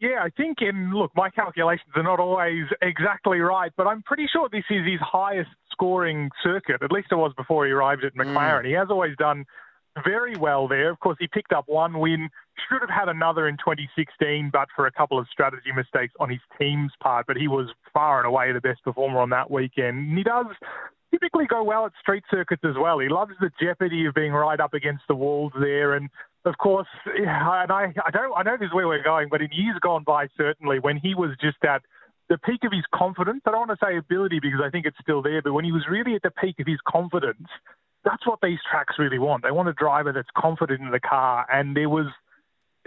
[0.00, 4.26] Yeah, I think, and look, my calculations are not always exactly right, but I'm pretty
[4.32, 6.82] sure this is his highest scoring circuit.
[6.82, 8.62] At least it was before he arrived at McLaren.
[8.62, 8.66] Mm.
[8.66, 9.44] He has always done
[10.04, 10.90] very well there.
[10.90, 12.28] Of course, he picked up one win.
[12.68, 16.40] Should have had another in 2016, but for a couple of strategy mistakes on his
[16.58, 17.26] team's part.
[17.26, 20.10] But he was far and away the best performer on that weekend.
[20.10, 20.46] And he does
[21.10, 22.98] typically go well at street circuits as well.
[22.98, 25.94] He loves the jeopardy of being right up against the walls there.
[25.94, 26.08] And
[26.44, 29.48] of course, and I, I don't, I know this is where we're going, but in
[29.52, 31.82] years gone by, certainly when he was just at
[32.28, 34.96] the peak of his confidence, I don't want to say ability because I think it's
[35.02, 37.48] still there, but when he was really at the peak of his confidence,
[38.04, 39.42] that's what these tracks really want.
[39.42, 42.06] They want a driver that's confident in the car, and there was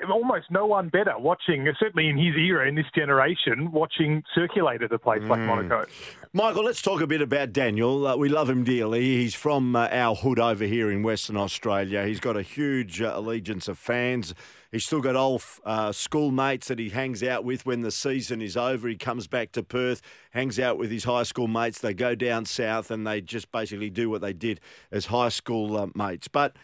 [0.10, 4.91] almost no one better watching, certainly in his era, in this generation, watching circulate at
[4.91, 5.29] a place mm.
[5.29, 5.86] like Monaco.
[6.34, 8.08] Michael, let's talk a bit about Daniel.
[8.08, 9.01] Uh, we love him dearly.
[9.01, 12.06] He's from uh, our hood over here in Western Australia.
[12.06, 14.34] He's got a huge uh, allegiance of fans.
[14.71, 18.58] He's still got old uh, schoolmates that he hangs out with when the season is
[18.58, 18.88] over.
[18.88, 20.01] He comes back to Perth,
[20.32, 21.79] hangs out with his high school mates.
[21.79, 24.60] They go down south and they just basically do what they did
[24.91, 26.27] as high school uh, mates.
[26.27, 26.56] But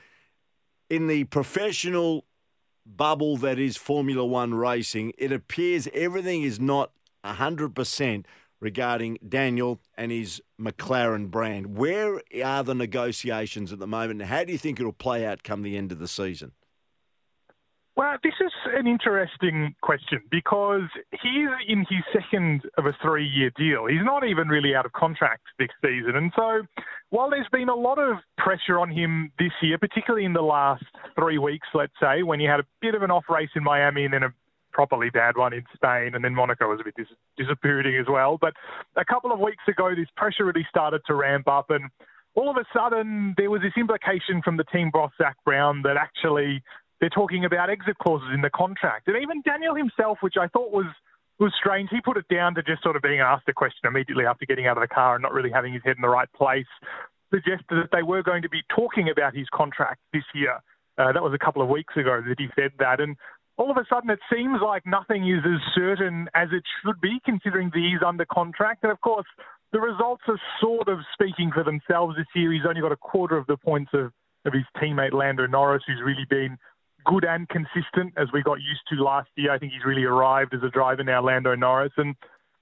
[0.89, 2.25] in the professional
[2.97, 6.91] bubble that is Formula One racing, it appears everything is not
[7.23, 8.25] 100%
[8.59, 11.77] regarding Daniel and his McLaren brand.
[11.77, 14.23] Where are the negotiations at the moment?
[14.23, 16.51] How do you think it'll play out come the end of the season?
[17.99, 20.87] Well, this is an interesting question because
[21.21, 23.87] he's in his second of a three year deal.
[23.87, 26.15] He's not even really out of contract this season.
[26.15, 26.61] And so,
[27.09, 30.85] while there's been a lot of pressure on him this year, particularly in the last
[31.13, 34.05] three weeks, let's say, when he had a bit of an off race in Miami
[34.05, 34.33] and then a
[34.71, 38.37] properly bad one in Spain, and then Monaco was a bit dis- disappointing as well.
[38.39, 38.53] But
[38.95, 41.89] a couple of weeks ago, this pressure really started to ramp up, and
[42.33, 45.97] all of a sudden, there was this implication from the team boss, Zak Brown, that
[45.97, 46.63] actually
[46.99, 49.07] they're talking about exit clauses in the contract.
[49.07, 50.87] And even Daniel himself, which I thought was
[51.39, 54.25] was strange, he put it down to just sort of being asked a question immediately
[54.25, 56.31] after getting out of the car and not really having his head in the right
[56.33, 56.67] place.
[57.33, 60.59] Suggested that they were going to be talking about his contract this year.
[60.97, 62.99] Uh, that was a couple of weeks ago that he said that.
[62.99, 63.15] And
[63.55, 67.19] all of a sudden, it seems like nothing is as certain as it should be,
[67.23, 68.83] considering that he's under contract.
[68.83, 69.27] And of course,
[69.71, 72.51] the results are sort of speaking for themselves this year.
[72.51, 74.11] He's only got a quarter of the points of,
[74.45, 76.57] of his teammate Lando Norris, who's really been
[77.05, 79.51] good and consistent as we got used to last year.
[79.51, 82.15] I think he's really arrived as a driver now, Lando Norris, and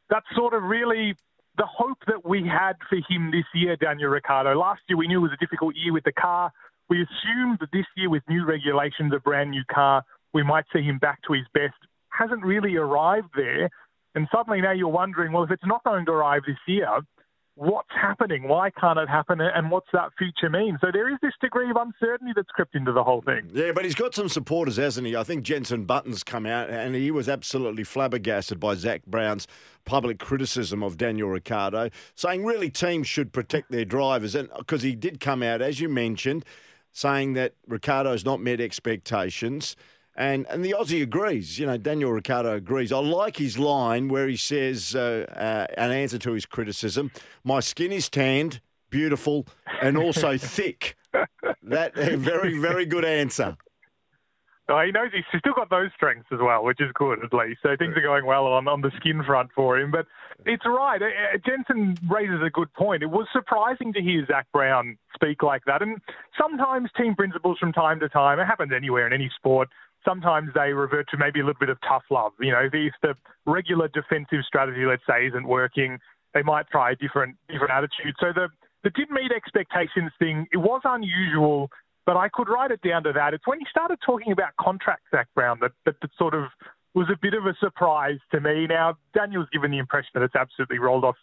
[0.10, 1.16] that's sort of really
[1.58, 4.54] the hope that we had for him this year, Daniel Ricciardo.
[4.58, 6.52] Last year we knew it was a difficult year with the car.
[6.90, 10.84] We assumed that this year with new regulations, a brand new car, we might see
[10.84, 11.76] him back to his best.
[12.10, 13.70] hasn't really arrived there.
[14.16, 16.88] And suddenly now you're wondering, well, if it's not going to arrive this year,
[17.58, 18.48] what's happening?
[18.48, 19.42] Why can't it happen?
[19.42, 20.78] And what's that future mean?
[20.80, 23.50] So there is this degree of uncertainty that's crept into the whole thing.
[23.52, 25.16] Yeah, but he's got some supporters, hasn't he?
[25.16, 29.48] I think Jensen Button's come out and he was absolutely flabbergasted by Zak Brown's
[29.86, 34.36] public criticism of Daniel Ricciardo, saying really teams should protect their drivers.
[34.36, 36.46] And because he did come out, as you mentioned,
[36.92, 39.76] saying that Ricciardo's not met expectations.
[40.18, 41.60] And and the Aussie agrees.
[41.60, 42.92] You know, Daniel Ricciardo agrees.
[42.92, 47.12] I like his line where he says, uh, uh, an answer to his criticism,
[47.44, 49.46] "My skin is tanned, beautiful,
[49.82, 50.96] and also thick."
[51.62, 53.58] That a very very good answer.
[54.70, 57.62] Oh, he knows he's still got those strengths as well, which is good at least.
[57.64, 59.92] So things are going well on, on the skin front for him.
[59.92, 60.08] But
[60.46, 61.02] it's right.
[61.02, 61.74] Uh, uh,
[62.10, 63.02] raises a good point.
[63.02, 65.82] It was surprising to hear Zak Brown speak like that.
[65.82, 66.02] And
[66.38, 69.70] sometimes team principals from time to time, it happens anywhere in any sport,
[70.08, 72.32] sometimes they revert to maybe a little bit of tough love.
[72.40, 73.14] You know, if the
[73.46, 76.00] regular defensive strategy, let's say, isn't working,
[76.34, 78.16] they might try a different different attitude.
[78.20, 78.48] So the
[78.84, 81.70] the did meet expectations thing, it was unusual,
[82.06, 83.34] but I could write it down to that.
[83.34, 86.46] It's when he started talking about contract, Zak Brown, that, that, that sort of
[86.94, 88.66] was a bit of a surprise to me.
[88.68, 91.16] Now, Daniel's given the impression that it's absolutely rolled off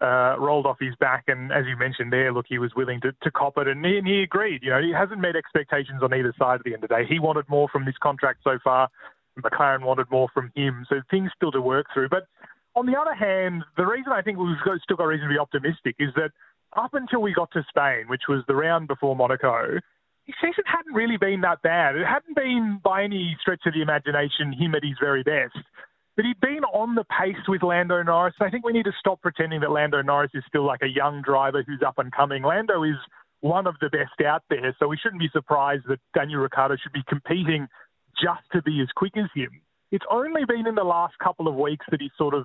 [0.00, 1.24] uh, rolled off his back.
[1.28, 3.98] And as you mentioned there, look, he was willing to, to cop it, and he,
[3.98, 4.62] and he agreed.
[4.62, 7.06] You know, he hasn't met expectations on either side at the end of the day.
[7.08, 8.88] He wanted more from this contract so far.
[9.38, 12.08] McLaren wanted more from him, so things still to work through.
[12.08, 12.26] But
[12.74, 15.38] on the other hand, the reason I think we've got, still got reason to be
[15.38, 16.30] optimistic is that
[16.76, 19.78] up until we got to Spain, which was the round before Monaco,
[20.24, 21.96] his season hadn't really been that bad.
[21.96, 25.56] It hadn't been by any stretch of the imagination him at his very best.
[26.20, 28.34] But he'd been on the pace with Lando Norris.
[28.42, 31.22] I think we need to stop pretending that Lando Norris is still like a young
[31.22, 32.42] driver who's up and coming.
[32.42, 32.96] Lando is
[33.40, 36.92] one of the best out there, so we shouldn't be surprised that Daniel Ricciardo should
[36.92, 37.68] be competing
[38.22, 39.62] just to be as quick as him.
[39.92, 42.44] It's only been in the last couple of weeks that he's sort of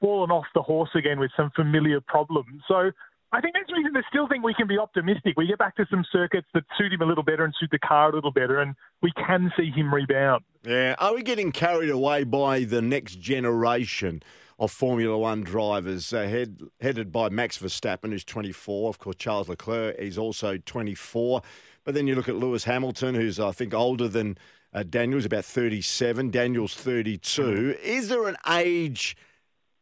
[0.00, 2.62] fallen off the horse again with some familiar problems.
[2.68, 2.90] So
[3.32, 5.34] I think that's the reason I still think we can be optimistic.
[5.36, 7.78] We get back to some circuits that suit him a little better and suit the
[7.78, 10.42] car a little better, and we can see him rebound.
[10.64, 10.96] Yeah.
[10.98, 14.22] Are we getting carried away by the next generation
[14.58, 18.88] of Formula One drivers, uh, head, headed by Max Verstappen, who's 24?
[18.88, 21.42] Of course, Charles Leclerc is also 24.
[21.84, 24.38] But then you look at Lewis Hamilton, who's, I think, older than
[24.74, 26.30] uh, Daniel's, about 37.
[26.30, 27.76] Daniel's 32.
[27.80, 29.16] Is there an age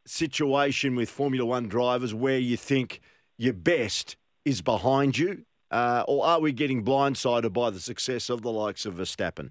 [0.04, 3.00] situation with Formula One drivers where you think–
[3.38, 5.44] your best is behind you?
[5.70, 9.51] Uh, or are we getting blindsided by the success of the likes of Verstappen?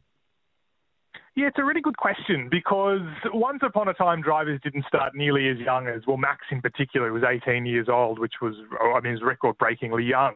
[1.38, 5.48] Yeah, it's a really good question because once upon a time, drivers didn't start nearly
[5.50, 9.20] as young as, well, Max in particular was 18 years old, which was, I mean,
[9.22, 10.34] record breakingly young.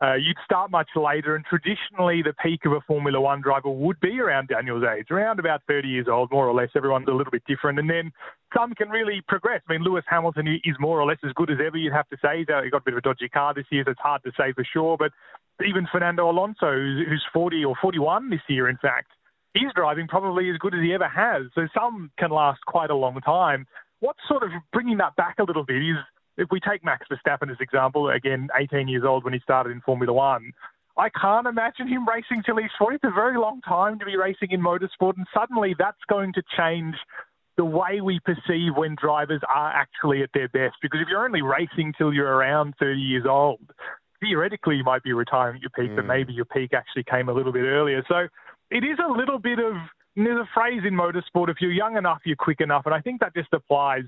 [0.00, 4.00] Uh, you'd start much later, and traditionally, the peak of a Formula One driver would
[4.00, 6.70] be around Daniel's age, around about 30 years old, more or less.
[6.74, 7.78] Everyone's a little bit different.
[7.78, 8.10] And then
[8.56, 9.60] some can really progress.
[9.68, 12.16] I mean, Lewis Hamilton is more or less as good as ever, you'd have to
[12.22, 12.38] say.
[12.38, 14.54] He's got a bit of a dodgy car this year, so it's hard to say
[14.54, 14.96] for sure.
[14.96, 15.12] But
[15.62, 19.10] even Fernando Alonso, who's 40 or 41 this year, in fact,
[19.54, 21.46] he's driving probably as good as he ever has.
[21.54, 23.66] So some can last quite a long time.
[24.00, 25.96] What's sort of bringing that back a little bit is
[26.36, 29.80] if we take Max Verstappen as example, again, 18 years old when he started in
[29.82, 30.52] Formula One.
[30.96, 32.96] I can't imagine him racing till he's 40.
[32.96, 36.42] It's a very long time to be racing in motorsport, and suddenly that's going to
[36.58, 36.94] change
[37.56, 40.76] the way we perceive when drivers are actually at their best.
[40.82, 43.60] Because if you're only racing till you're around 30 years old,
[44.20, 45.96] theoretically you might be retiring at your peak, mm.
[45.96, 48.02] but maybe your peak actually came a little bit earlier.
[48.08, 48.28] So
[48.70, 49.74] it is a little bit of
[50.16, 53.20] there's a phrase in motorsport: if you're young enough, you're quick enough, and I think
[53.20, 54.04] that just applies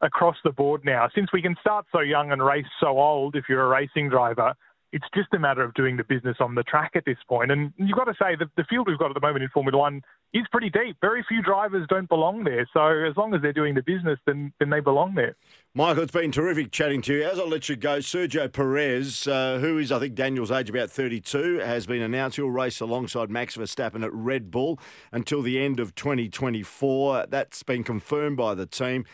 [0.00, 1.08] across the board now.
[1.14, 4.54] Since we can start so young and race so old, if you're a racing driver,
[4.92, 7.50] it's just a matter of doing the business on the track at this point.
[7.50, 9.76] And you've got to say that the field we've got at the moment in Formula
[9.78, 10.02] One
[10.34, 10.96] is pretty deep.
[11.00, 12.68] Very few drivers don't belong there.
[12.74, 15.36] So as long as they're doing the business, then, then they belong there.
[15.74, 17.24] Michael, it's been terrific chatting to you.
[17.24, 20.90] As I let you go, Sergio Perez, uh, who is, I think, Daniel's age, about
[20.90, 24.78] 32, has been announced he'll race alongside Max Verstappen at Red Bull
[25.10, 27.26] until the end of 2024.
[27.30, 29.06] That's been confirmed by the team.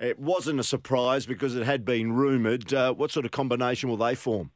[0.00, 2.74] It wasn't a surprise because it had been rumoured.
[2.74, 4.50] Uh, what sort of combination will they form?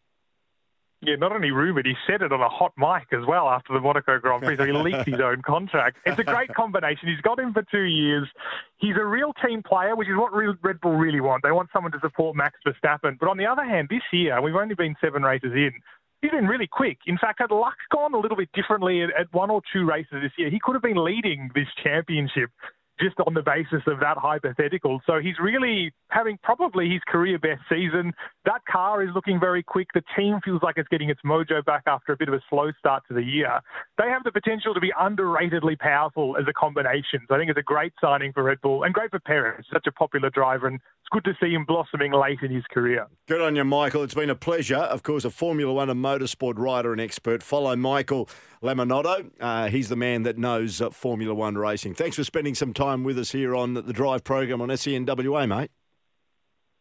[1.06, 3.80] Yeah, not only rumoured, he said it on a hot mic as well after the
[3.80, 5.98] Monaco Grand Prix, so he leaked his own contract.
[6.06, 7.08] It's a great combination.
[7.08, 8.28] He's got him for two years.
[8.78, 11.42] He's a real team player, which is what Red Bull really want.
[11.42, 13.18] They want someone to support Max Verstappen.
[13.18, 15.72] But on the other hand, this year, we've only been seven races in.
[16.22, 16.98] He's been really quick.
[17.06, 20.22] In fact, had luck gone a little bit differently at, at one or two races
[20.22, 22.50] this year, he could have been leading this championship
[23.00, 25.00] just on the basis of that hypothetical.
[25.06, 28.12] So he's really having probably his career best season.
[28.44, 29.88] That car is looking very quick.
[29.94, 32.70] The team feels like it's getting its mojo back after a bit of a slow
[32.78, 33.60] start to the year.
[33.98, 37.20] They have the potential to be underratedly powerful as a combination.
[37.28, 39.86] So I think it's a great signing for Red Bull and great for Perez, such
[39.86, 43.06] a popular driver, and it's good to see him blossoming late in his career.
[43.26, 44.02] Good on you, Michael.
[44.04, 44.76] It's been a pleasure.
[44.76, 47.42] Of course, a Formula One and motorsport rider and expert.
[47.42, 48.28] Follow Michael
[48.62, 49.30] Lamonato.
[49.38, 51.94] Uh, he's the man that knows uh, Formula One racing.
[51.94, 55.70] Thanks for spending some time with us here on the Drive program on SENWA, mate.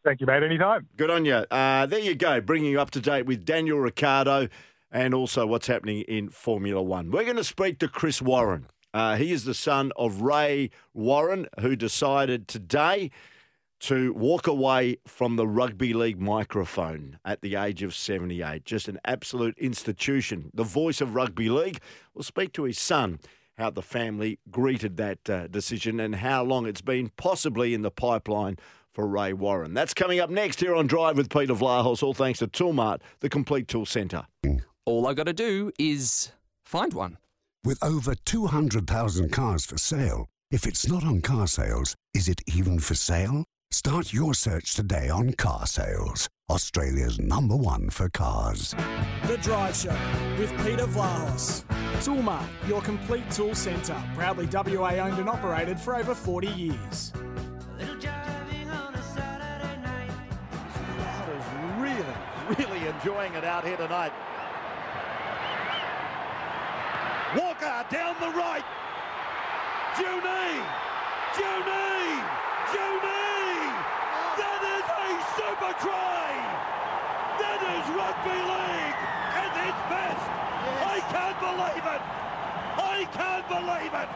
[0.03, 0.43] Thank you, mate.
[0.43, 0.87] Anytime.
[0.97, 1.45] Good on you.
[1.49, 4.49] Uh, there you go, bringing you up to date with Daniel Ricciardo
[4.91, 7.09] and also what's happening in Formula One.
[7.09, 8.67] We're going to speak to Chris Warren.
[8.93, 13.09] Uh, he is the son of Ray Warren, who decided today
[13.79, 18.65] to walk away from the rugby league microphone at the age of 78.
[18.65, 20.51] Just an absolute institution.
[20.53, 21.79] The voice of rugby league
[22.13, 23.19] will speak to his son
[23.57, 27.91] how the family greeted that uh, decision and how long it's been possibly in the
[27.91, 28.57] pipeline
[28.91, 29.73] for Ray Warren.
[29.73, 33.29] That's coming up next here on Drive with Peter Vlahos, all thanks to Toolmart, the
[33.29, 34.25] complete tool centre.
[34.85, 36.31] All I got to do is
[36.63, 37.17] find one.
[37.63, 42.93] With over 200,000 cars for sale, if it's not on carsales, is it even for
[42.93, 43.45] sale?
[43.73, 48.75] Start your search today on Carsales, Australia's number one for cars.
[49.25, 49.97] The Drive Show
[50.37, 51.63] with Peter Vlahos.
[51.95, 53.99] Toolmart, your complete tool centre.
[54.13, 57.13] Proudly WA owned and operated for over 40 years.
[57.79, 57.95] Crowd
[61.35, 61.45] is
[61.81, 62.05] really,
[62.59, 64.13] really enjoying it out here tonight.
[67.35, 68.63] Walker down the right.
[69.95, 70.61] Junee!
[71.33, 72.21] Junee!
[72.71, 73.32] Junee!
[74.63, 76.27] That is a super try!
[77.43, 78.99] That is rugby league
[79.43, 80.25] at its best!
[80.87, 82.03] I can't believe it!
[82.79, 84.09] I can't believe it!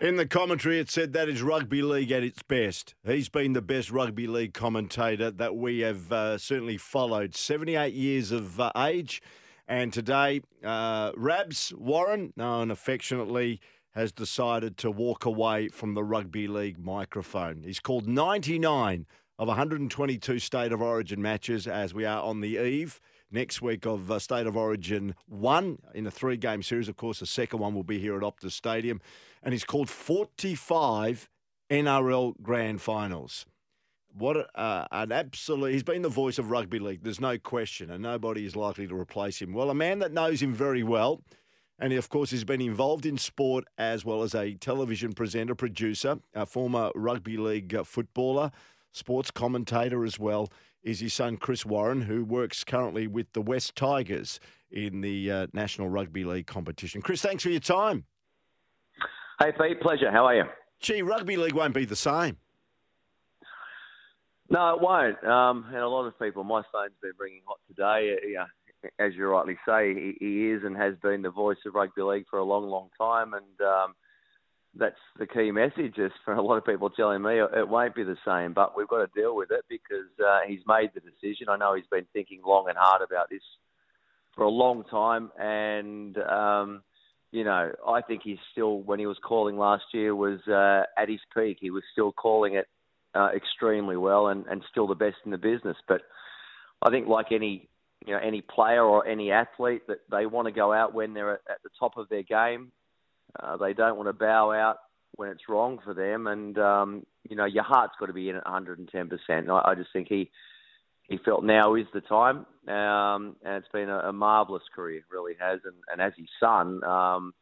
[0.00, 2.94] In the commentary, it said that is rugby league at its best.
[3.04, 7.34] He's been the best rugby league commentator that we have uh, certainly followed.
[7.34, 9.20] 78 years of uh, age.
[9.68, 16.48] And today, uh, Rabs Warren, known affectionately, has decided to walk away from the rugby
[16.48, 17.62] league microphone.
[17.64, 19.06] He's called 99
[19.40, 24.10] of 122 State of Origin matches as we are on the eve next week of
[24.10, 26.90] uh, State of Origin 1 in a three game series.
[26.90, 29.00] Of course, the second one will be here at Optus Stadium.
[29.42, 31.30] And he's called 45
[31.70, 33.46] NRL Grand Finals.
[34.12, 35.72] What uh, an absolute.
[35.72, 37.02] He's been the voice of rugby league.
[37.02, 39.54] There's no question, and nobody is likely to replace him.
[39.54, 41.22] Well, a man that knows him very well.
[41.78, 46.18] And of course, he's been involved in sport as well as a television presenter, producer,
[46.34, 48.50] a former rugby league uh, footballer,
[48.92, 50.48] sports commentator as well,
[50.82, 55.46] is his son Chris Warren, who works currently with the West Tigers in the uh,
[55.52, 57.02] National Rugby League competition.
[57.02, 58.04] Chris, thanks for your time.
[59.38, 60.10] Hey, Pete, pleasure.
[60.10, 60.44] How are you?
[60.80, 62.36] Gee, rugby league won't be the same.
[64.48, 65.22] No, it won't.
[65.24, 68.16] Um, and a lot of people, my phone's been ringing hot today.
[68.16, 71.74] Uh, yeah, as you rightly say, he, he, is and has been the voice of
[71.74, 73.34] rugby league for a long, long time.
[73.34, 73.94] And um,
[74.74, 78.04] that's the key message is for a lot of people telling me it won't be
[78.04, 81.48] the same, but we've got to deal with it because uh, he's made the decision.
[81.48, 83.42] I know he's been thinking long and hard about this
[84.34, 85.30] for a long time.
[85.38, 86.82] And, um,
[87.32, 91.08] you know, I think he's still, when he was calling last year, was uh, at
[91.08, 91.58] his peak.
[91.60, 92.66] He was still calling it
[93.14, 95.76] uh, extremely well and, and still the best in the business.
[95.88, 96.02] But
[96.82, 97.68] I think, like any
[98.06, 101.34] you know any player or any athlete, that they want to go out when they're
[101.34, 102.72] at, at the top of their game.
[103.38, 104.78] Uh, they don't want to bow out
[105.16, 108.36] when it's wrong for them, and um, you know your heart's got to be in
[108.36, 109.50] at 110 percent.
[109.50, 110.30] I, I just think he
[111.08, 115.34] he felt now is the time, um, and it's been a, a marvelous career, really
[115.40, 115.58] has.
[115.64, 117.34] And, and as his son, um,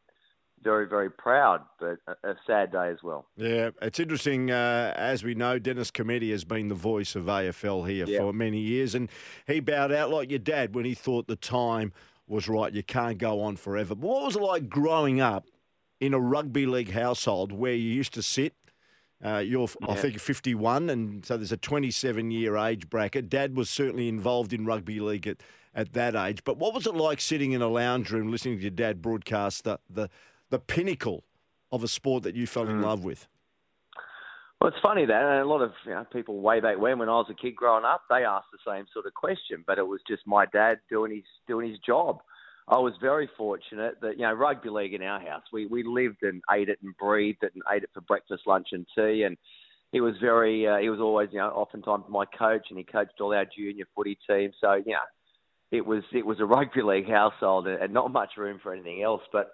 [0.63, 3.27] very, very proud, but a, a, sad day as well.
[3.37, 4.49] Yeah, it's interesting.
[4.49, 8.17] Uh, as we know, Dennis Cometti has been the voice of AFL here yeah.
[8.17, 9.07] for many years, and
[9.45, 11.93] he bowed out like your dad when he thought the time
[12.27, 12.73] was right.
[12.73, 13.93] You can't go on forever.
[13.93, 15.45] But what was it like growing up
[15.99, 18.53] in a rugby league household where you used to sit?
[19.23, 19.91] Uh, you're, yeah.
[19.91, 23.29] I think, 51, and so there's a 27 year age bracket.
[23.29, 25.37] Dad was certainly involved in rugby league at,
[25.75, 26.43] at that age.
[26.45, 29.65] But what was it like sitting in a lounge room listening to your dad broadcast
[29.65, 30.09] the, the
[30.49, 31.23] the pinnacle
[31.71, 32.83] of a sport that you fell in mm.
[32.83, 33.27] love with?
[34.59, 37.13] Well, it's funny that a lot of you know, people way back when, when I
[37.13, 40.01] was a kid growing up, they asked the same sort of question, but it was
[40.05, 42.19] just my dad doing his doing his job.
[42.69, 46.21] I was very fortunate that you know rugby league in our house, we we lived
[46.21, 49.37] and ate it and breathed it and ate it for breakfast, lunch, and tea, and
[49.91, 53.19] he was very uh, he was always you know oftentimes my coach, and he coached
[53.19, 54.53] all our junior footy teams.
[54.61, 54.99] So you know,
[55.71, 59.21] it was it was a rugby league household and not much room for anything else,
[59.33, 59.51] but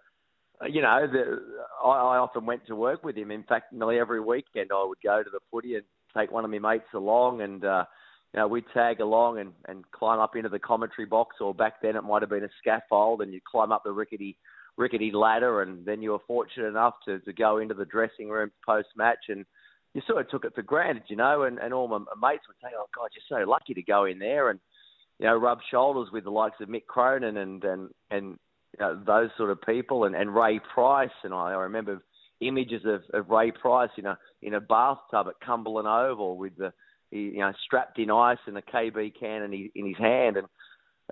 [0.67, 1.41] you know, the,
[1.83, 3.31] I, I often went to work with him.
[3.31, 5.83] In fact, nearly every weekend I would go to the footy and
[6.17, 7.85] take one of my mates along, and uh,
[8.35, 11.81] you know, we'd tag along and, and climb up into the commentary box, or back
[11.81, 14.37] then it might have been a scaffold, and you'd climb up the rickety
[14.77, 18.51] rickety ladder, and then you were fortunate enough to, to go into the dressing room
[18.65, 19.45] post match, and
[19.93, 22.57] you sort of took it for granted, you know, and, and all my mates would
[22.61, 24.59] say, "Oh God, you're so lucky to go in there," and
[25.17, 28.37] you know, rub shoulders with the likes of Mick Cronin and and and
[28.77, 32.01] you know, those sort of people, and, and Ray Price, and I, I remember
[32.41, 36.73] images of, of Ray Price, you know, in a bathtub at Cumberland Oval with the
[37.19, 40.47] you know strapped in ice and a KB can in his, in his hand, and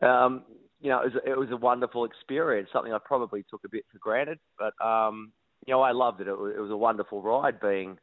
[0.08, 0.44] um,
[0.82, 2.70] you know it was, it was a wonderful experience.
[2.72, 5.32] Something I probably took a bit for granted, but um,
[5.66, 6.28] you know I loved it.
[6.28, 7.98] It was, it was a wonderful ride being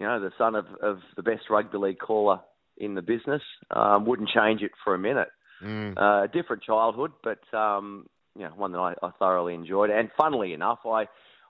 [0.00, 2.40] you know the son of, of the best rugby league caller
[2.76, 3.42] in the business.
[3.70, 5.28] Um, wouldn't change it for a minute.
[5.62, 5.94] Mm.
[5.96, 8.06] Uh, different childhood, but um,
[8.36, 9.90] you know, one that I, I thoroughly enjoyed.
[9.90, 11.06] And funnily enough, I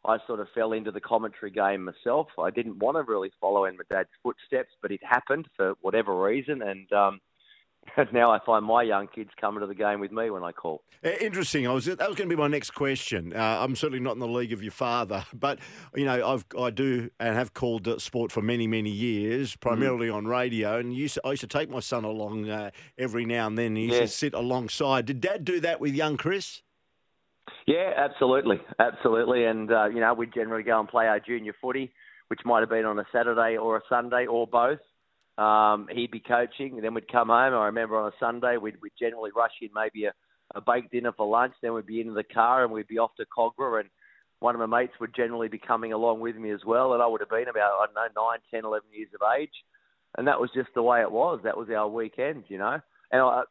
[0.09, 2.29] I sort of fell into the commentary game myself.
[2.39, 6.19] I didn't want to really follow in my dad's footsteps, but it happened for whatever
[6.19, 7.21] reason, and um,
[8.13, 10.83] now I find my young kids coming to the game with me when I call.
[11.03, 11.67] Interesting.
[11.69, 13.33] I was that was going to be my next question.
[13.35, 15.59] Uh, I'm certainly not in the league of your father, but
[15.95, 20.27] you know I've I do and have called sport for many many years, primarily on
[20.27, 20.79] radio.
[20.79, 23.77] And used to, I used to take my son along uh, every now and then.
[23.77, 24.01] He used Yeah.
[24.01, 25.07] to sit alongside.
[25.07, 26.63] Did Dad do that with young Chris?
[27.67, 29.45] Yeah, absolutely, absolutely.
[29.45, 31.93] And uh, you know, we'd generally go and play our junior footy,
[32.29, 34.79] which might have been on a Saturday or a Sunday or both.
[35.39, 37.55] Um, he'd be coaching, and then we'd come home.
[37.55, 40.13] I remember on a Sunday, we'd, we'd generally rush in maybe a,
[40.55, 41.55] a baked dinner for lunch.
[41.63, 43.89] Then we'd be into the car and we'd be off to Kogarah, and
[44.41, 46.93] one of my mates would generally be coming along with me as well.
[46.93, 49.53] And I would have been about I don't know nine, ten, eleven years of age,
[50.17, 51.41] and that was just the way it was.
[51.45, 52.81] That was our weekend, you know.
[53.13, 53.43] And I,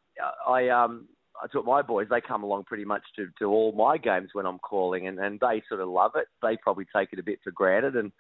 [0.46, 1.08] I um,
[1.44, 2.08] I took my boys.
[2.10, 5.40] They come along pretty much to, to all my games when I'm calling, and, and
[5.40, 6.28] they sort of love it.
[6.42, 8.12] They probably take it a bit for granted, and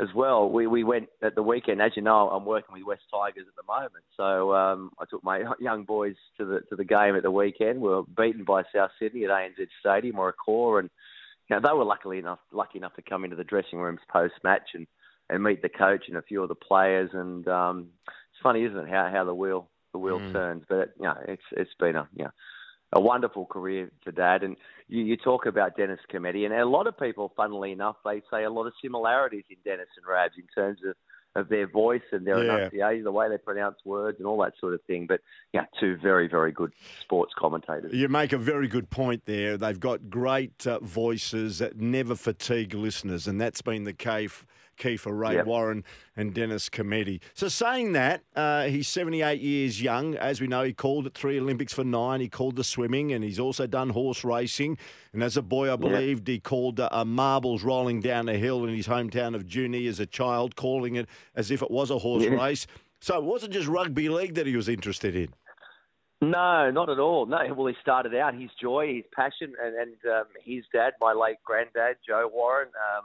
[0.00, 1.82] as well, we we went at the weekend.
[1.82, 5.22] As you know, I'm working with West Tigers at the moment, so um, I took
[5.22, 7.80] my young boys to the to the game at the weekend.
[7.80, 10.88] We were beaten by South Sydney at ANZ Stadium or Accor, and
[11.48, 14.34] you know they were luckily enough lucky enough to come into the dressing rooms post
[14.42, 14.86] match and
[15.28, 17.10] and meet the coach and a few of the players.
[17.12, 20.32] And um, it's funny, isn't it, how how the wheel the wheel Mm.
[20.32, 20.64] turns?
[20.68, 22.32] But you know, it's it's been a you know
[22.94, 24.42] a wonderful career for Dad.
[24.42, 24.56] And
[24.88, 28.44] you, you talk about Dennis Cometti, and a lot of people, funnily enough, they say
[28.44, 30.94] a lot of similarities in Dennis and Rabs in terms of,
[31.34, 32.56] of their voice and their Yeah.
[32.56, 35.06] enunciation, the way they pronounce words, and all that sort of thing.
[35.06, 35.22] But
[35.54, 37.94] yeah, two very, very good sports commentators.
[37.94, 39.56] You make a very good point there.
[39.56, 44.44] They've got great uh, voices that never fatigue listeners, and that's been the case.
[44.82, 45.46] Key for Ray Yep.
[45.46, 45.84] Warren
[46.16, 47.20] and Dennis Cometti.
[47.34, 50.16] So, saying that, uh, he's 78 years young.
[50.16, 52.20] As we know, he called at three Olympics for nine.
[52.20, 54.76] He called the swimming, and he's also done horse racing.
[55.12, 58.74] And as a boy, I believed he called uh, marbles rolling down a hill in
[58.74, 62.24] his hometown of Junee as a child, calling it as if it was a horse
[62.24, 62.30] Yeah.
[62.30, 62.66] race.
[63.00, 65.28] So, it wasn't just rugby league that he was interested in.
[66.20, 67.26] No, not at all.
[67.26, 71.12] No, well, he started out his joy, his passion, and, and um, his dad, my
[71.12, 73.04] late granddad, Joe Warren, um,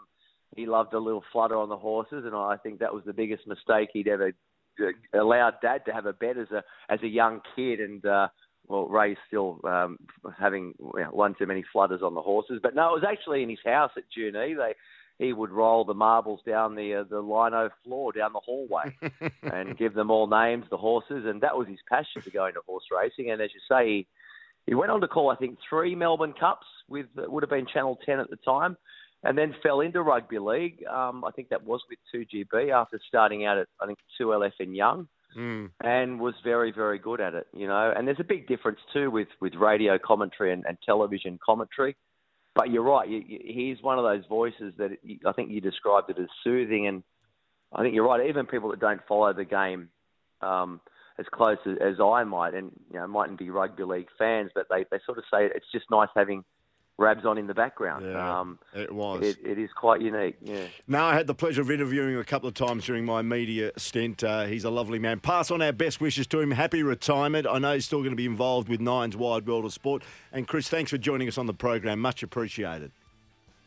[0.57, 3.47] he loved a little flutter on the horses, and I think that was the biggest
[3.47, 4.33] mistake he'd ever
[4.81, 8.27] uh, allowed Dad to have a bet as a as a young kid, and uh,
[8.67, 9.97] well, Ray's still um,
[10.37, 12.59] having you know, one too many flutters on the horses.
[12.61, 14.55] But no, it was actually in his house at Junee.
[14.55, 14.73] They
[15.19, 18.95] he would roll the marbles down the uh, the lino floor down the hallway
[19.43, 22.61] and give them all names, the horses, and that was his passion to go into
[22.65, 23.31] horse racing.
[23.31, 24.07] And as you say, he,
[24.65, 27.67] he went on to call I think three Melbourne Cups with uh, would have been
[27.67, 28.77] Channel Ten at the time,
[29.23, 30.83] and then fell into rugby league.
[30.85, 34.75] Um, I think that was with 2GB after starting out at I think 2LF in
[34.75, 35.69] Young Mm.
[35.83, 37.93] and was very, very good at it, you know.
[37.95, 41.95] And there's a big difference too with, with radio commentary and, and television commentary.
[42.55, 43.07] But you're right.
[43.07, 46.27] You, you, he's one of those voices that you, I think you described it as
[46.43, 47.03] soothing, and
[47.71, 48.27] I think you're right.
[48.27, 49.89] Even people that don't follow the game
[50.41, 50.81] um,
[51.19, 54.65] as close as, as I might, and you know, mightn't be rugby league fans, but
[54.71, 56.43] they, they sort of say it's just nice having
[56.99, 58.05] Rabs on in the background.
[58.05, 59.23] Yeah, um, it was.
[59.23, 60.35] It, it is quite unique.
[60.41, 60.65] Yeah.
[60.87, 63.71] No, I had the pleasure of interviewing him a couple of times during my media
[63.77, 64.23] stint.
[64.23, 65.19] Uh, he's a lovely man.
[65.19, 66.49] Pass on our best wishes to him.
[66.49, 67.45] Happy retirement.
[67.47, 70.01] I know he's still going to be involved with Nine's Wide World of Sport.
[70.31, 71.99] And Chris, thanks for joining us on the program.
[71.99, 72.91] Much appreciated.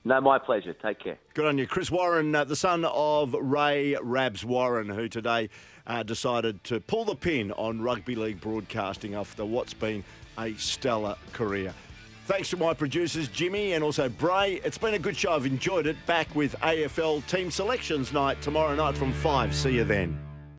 [0.05, 0.73] No, my pleasure.
[0.73, 1.19] Take care.
[1.35, 1.69] Good on you.
[1.69, 5.51] Chris Warren, uh, the son of Ray Rabs Warren, who today
[5.87, 10.03] uh, decided to pull the pin on rugby league broadcasting after what's been
[10.37, 11.75] a stellar career.
[12.31, 14.61] Thanks to my producers, Jimmy and also Bray.
[14.63, 15.33] It's been a good show.
[15.33, 15.97] I've enjoyed it.
[16.07, 19.53] Back with AFL Team Selections Night tomorrow night from 5.
[19.53, 20.30] See you then.